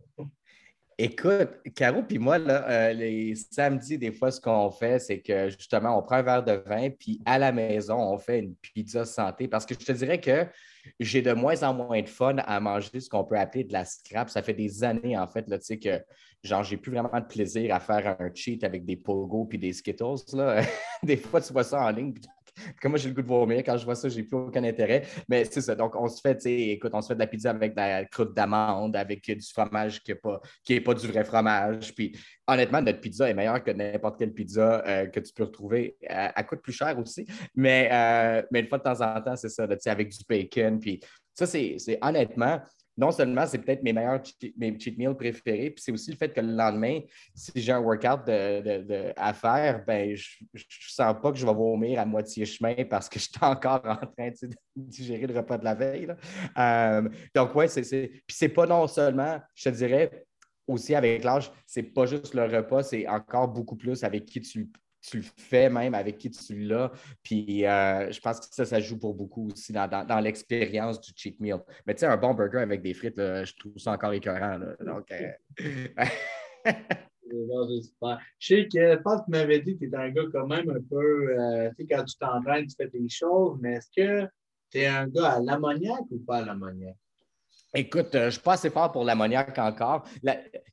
[1.00, 5.96] Écoute, Caro puis moi, euh, les samedis, des fois, ce qu'on fait, c'est que justement,
[5.96, 9.46] on prend un verre de vin, puis à la maison, on fait une pizza santé.
[9.46, 10.44] Parce que je te dirais que
[10.98, 13.84] j'ai de moins en moins de fun à manger ce qu'on peut appeler de la
[13.84, 14.28] scrap.
[14.28, 16.02] Ça fait des années, en fait, là, tu sais, que
[16.42, 19.72] genre, j'ai plus vraiment de plaisir à faire un cheat avec des pogo puis des
[19.72, 20.16] skittles.
[20.32, 20.62] Là.
[21.04, 22.12] des fois, tu vois ça en ligne,
[22.82, 23.58] comme moi, j'ai le goût de vomir.
[23.58, 25.04] Quand je vois ça, j'ai plus aucun intérêt.
[25.28, 25.74] Mais c'est ça.
[25.74, 28.34] Donc, on se fait, écoute, on se fait de la pizza avec de la croûte
[28.34, 30.40] d'amande, avec du fromage qui n'est pas,
[30.84, 31.94] pas du vrai fromage.
[31.94, 35.96] Puis, honnêtement, notre pizza est meilleure que n'importe quelle pizza euh, que tu peux retrouver.
[36.02, 37.26] Elle, coûte plus cher aussi.
[37.54, 40.78] Mais, euh, mais une fois de temps en temps, c'est ça, avec du bacon.
[40.78, 41.00] Puis,
[41.34, 42.60] ça, c'est honnêtement,
[42.98, 46.16] non seulement c'est peut-être mes meilleurs cheat, mes cheat meals préférés, puis c'est aussi le
[46.16, 47.00] fait que le lendemain,
[47.32, 48.28] si j'ai un workout
[49.16, 53.08] à faire, ben, je ne sens pas que je vais vomir à moitié chemin parce
[53.08, 56.08] que je suis encore en train de digérer le repas de la veille.
[56.58, 57.82] Euh, donc, oui, c'est.
[57.82, 60.26] Puis c'est pas non seulement, je te dirais,
[60.66, 64.68] aussi avec l'âge, c'est pas juste le repas, c'est encore beaucoup plus avec qui tu
[65.10, 66.90] tu le fais même avec qui tu l'as.
[67.22, 71.38] Puis euh, je pense que ça, ça joue pour beaucoup aussi dans, l'expérience du cheat
[71.40, 71.58] meal.
[71.86, 74.58] Mais tu sais, un bon burger avec des frites, je trouve ça encore écœurant.
[74.80, 75.32] Donc, euh,
[78.38, 80.46] Je sais que je pense que tu m'avais dit que tu es un gars quand
[80.46, 83.90] même un peu, euh, tu sais, quand tu t'entraînes, tu fais des choses, mais est-ce
[83.94, 84.28] que
[84.70, 86.96] tu es un gars à l'ammoniaque ou pas à l'ammoniaque?
[87.74, 90.04] Écoute, je ne suis pas assez fort pour l'ammoniaque encore.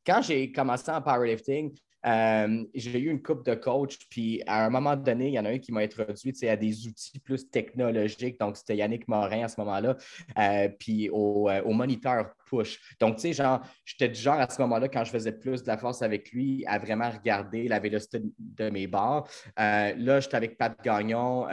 [0.06, 1.76] quand j'ai commencé en powerlifting,
[2.06, 5.46] euh, j'ai eu une coupe de coach, puis à un moment donné, il y en
[5.46, 8.40] a un qui m'a introduit à des outils plus technologiques.
[8.40, 9.98] Donc, c'était Yannick Morin à ce moment-là,
[10.38, 12.80] euh, puis au, euh, au, moniteur push.
[13.00, 15.68] Donc, tu sais, genre, j'étais du genre à ce moment-là, quand je faisais plus de
[15.68, 19.28] la force avec lui, à vraiment regarder la vélocité de mes barres.
[19.58, 21.48] là, j'étais avec Pat Gagnon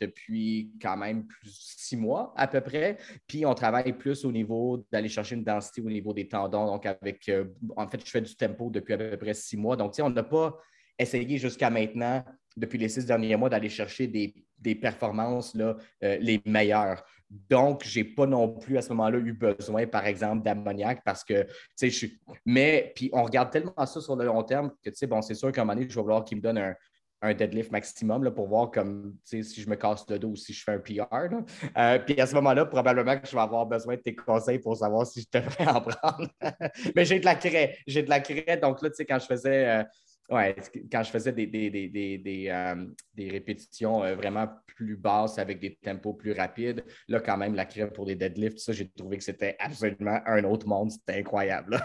[0.00, 2.96] depuis quand même plus six mois à peu près.
[3.26, 6.66] Puis, on travaille plus au niveau d'aller chercher une densité au niveau des tendons.
[6.66, 7.30] Donc, avec,
[7.76, 9.76] en fait, je fais du tempo depuis à peu près six mois.
[9.76, 10.56] Donc, on n'a pas
[11.00, 12.24] essayé jusqu'à maintenant,
[12.56, 17.02] depuis les six derniers mois, d'aller chercher des, performances là, euh, les meilleures.
[17.30, 21.22] Donc, je n'ai pas non plus à ce moment-là eu besoin, par exemple, d'ammoniac parce
[21.22, 22.20] que, tu sais, je suis.
[22.44, 25.34] Mais, puis on regarde tellement ça sur le long terme que, tu sais, bon, c'est
[25.34, 26.74] sûr qu'à un moment donné, je vais vouloir qu'il me donne un,
[27.34, 30.64] deadlift maximum là, pour voir comme si je me casse le dos ou si je
[30.64, 31.06] fais un PR.
[31.76, 34.74] Euh, puis à ce moment-là, probablement que je vais avoir besoin de tes conseils pour
[34.74, 36.28] savoir si je devrais en prendre.
[36.96, 37.76] Mais j'ai de la craie.
[37.86, 38.58] J'ai de la craie.
[38.60, 39.84] Donc là, tu sais, quand je faisais euh,
[40.30, 40.54] Ouais,
[40.92, 42.86] quand je faisais des, des, euh,
[43.18, 47.90] répétitions euh, vraiment plus basses avec des tempos plus rapides, là, quand même, la crème
[47.90, 50.92] pour les deadlifts, ça, j'ai trouvé que c'était absolument un autre monde.
[50.92, 51.80] C'était incroyable.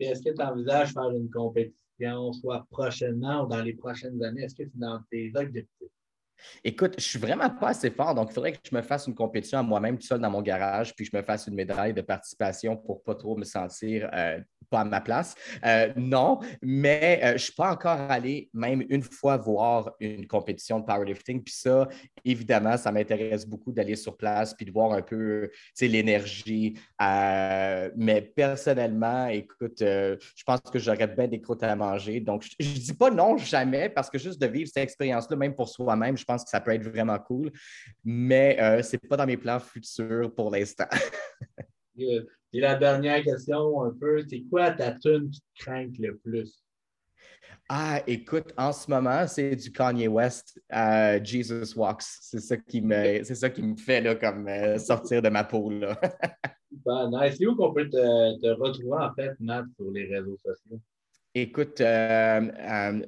[0.00, 4.42] Est-ce que tu envisages faire une compétition, soit prochainement ou dans les prochaines années?
[4.42, 5.88] Est-ce que c'est dans tes objectifs?
[6.64, 9.14] Écoute, je suis vraiment pas assez fort, donc il faudrait que je me fasse une
[9.14, 12.00] compétition à moi-même tout seul dans mon garage, puis je me fasse une médaille de
[12.00, 15.34] participation pour pas trop me sentir euh, pas à ma place.
[15.66, 20.26] Euh, non, mais euh, je ne suis pas encore allé même une fois voir une
[20.26, 21.42] compétition de powerlifting.
[21.42, 21.88] Puis ça,
[22.24, 25.50] évidemment, ça m'intéresse beaucoup d'aller sur place puis de voir un peu
[25.80, 26.78] l'énergie.
[27.02, 32.20] Euh, mais personnellement, écoute, je pense que j'aurais bien des croûtes à manger.
[32.20, 35.54] Donc, je ne dis pas non jamais parce que juste de vivre cette expérience-là, même
[35.54, 37.50] pour soi-même, je pense que ça peut être vraiment cool.
[38.04, 40.88] Mais ce n'est pas dans mes plans futurs pour l'instant.
[42.52, 46.64] Et la dernière question, un peu, c'est quoi ta tune qui te craint le plus?
[47.68, 52.02] Ah, écoute, en ce moment, c'est du Kanye West, euh, Jesus Walks.
[52.02, 55.44] C'est ça qui me, c'est ça qui me fait là, comme euh, sortir de ma
[55.44, 55.70] peau.
[55.70, 55.96] Là.
[57.12, 57.36] nice.
[57.38, 60.80] C'est où qu'on peut te, retrouver en fait, Matt, sur les réseaux sociaux?
[61.32, 63.00] Écoute, euh,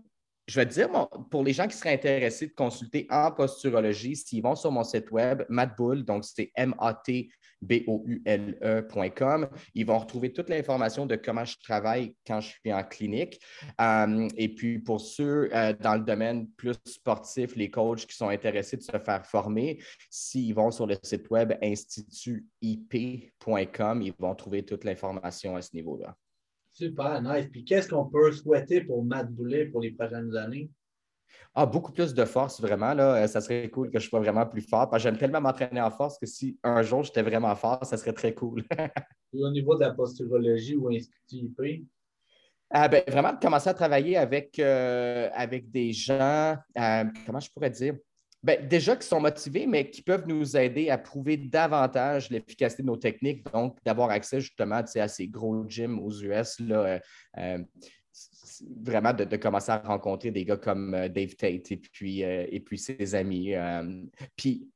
[0.47, 0.89] je vais te dire,
[1.31, 5.11] pour les gens qui seraient intéressés de consulter en posturologie, s'ils vont sur mon site
[5.11, 7.31] web, Matt Bull, donc c'est M-A-T
[7.63, 9.49] B-O-U-L-E.com.
[9.75, 13.41] Ils vont retrouver toute l'information de comment je travaille quand je suis en clinique.
[13.81, 18.29] Euh, et puis, pour ceux euh, dans le domaine plus sportif, les coachs qui sont
[18.29, 24.63] intéressés de se faire former, s'ils vont sur le site web institutip.com, ils vont trouver
[24.65, 26.15] toute l'information à ce niveau-là.
[26.73, 27.49] Super, nice.
[27.51, 30.71] Puis, qu'est-ce qu'on peut souhaiter pour Matt Boulet pour les prochaines années?
[31.55, 32.95] Ah, beaucoup plus de force, vraiment.
[32.95, 33.23] Là.
[33.23, 34.89] Euh, ça serait cool que je sois vraiment plus fort.
[34.89, 37.97] Parce que j'aime tellement m'entraîner en force que si un jour j'étais vraiment fort, ça
[37.97, 38.65] serait très cool.
[39.35, 41.87] au niveau de la posturologie ou Institut IP?
[42.71, 47.69] Ah, ben, vraiment, commencer à travailler avec, euh, avec des gens, euh, comment je pourrais
[47.69, 47.97] dire?
[48.43, 52.89] Ben, déjà qui sont motivés, mais qui peuvent nous aider à prouver davantage l'efficacité de
[52.89, 56.59] nos techniques, donc d'avoir accès justement à ces gros gyms aux US.
[56.59, 57.01] Là,
[58.85, 62.61] vraiment de, commencer à rencontrer des gars comme euh, Dave Tate et puis, euh, et
[62.61, 63.55] puis ses amis.
[63.55, 64.03] Euh,
[64.37, 64.69] puis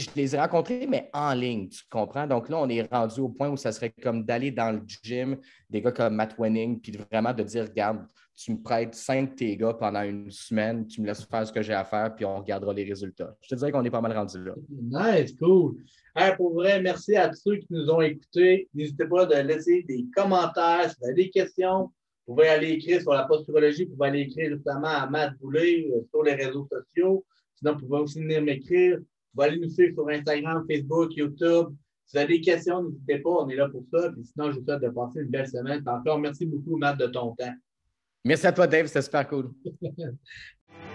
[0.00, 2.26] je les ai rencontrés, mais en ligne, tu comprends?
[2.26, 5.36] Donc là, on est rendu au point où ça serait comme d'aller dans le gym,
[5.68, 9.34] des gars comme Matt Wenning, puis vraiment de dire, regarde, tu me prêtes cinq de
[9.34, 12.24] tes gars pendant une semaine, tu me laisses faire ce que j'ai à faire, puis
[12.24, 13.36] on regardera les résultats.
[13.42, 14.54] Je te dirais qu'on est pas mal rendu là.
[14.68, 15.76] Nice, cool.
[16.36, 18.68] pour vrai, merci à tous ceux qui nous ont écoutés.
[18.74, 21.90] N'hésitez pas à laisser des commentaires si vous avez des questions.
[22.26, 25.90] Vous pouvez aller écrire sur la posturologie, vous pouvez aller écrire justement à Matt Boulay
[25.92, 27.24] euh, sur les réseaux sociaux.
[27.56, 28.98] Sinon, vous pouvez aussi venir m'écrire.
[29.32, 31.68] Vous pouvez aller nous suivre sur Instagram, Facebook, YouTube.
[32.06, 34.10] Si vous avez des questions, n'hésitez pas, on est là pour ça.
[34.12, 35.82] Puis sinon, je vous souhaite de passer une belle semaine.
[35.86, 37.54] Encore, merci beaucoup, Matt, de ton temps.
[38.24, 39.50] Merci à toi, Dave, c'était super cool.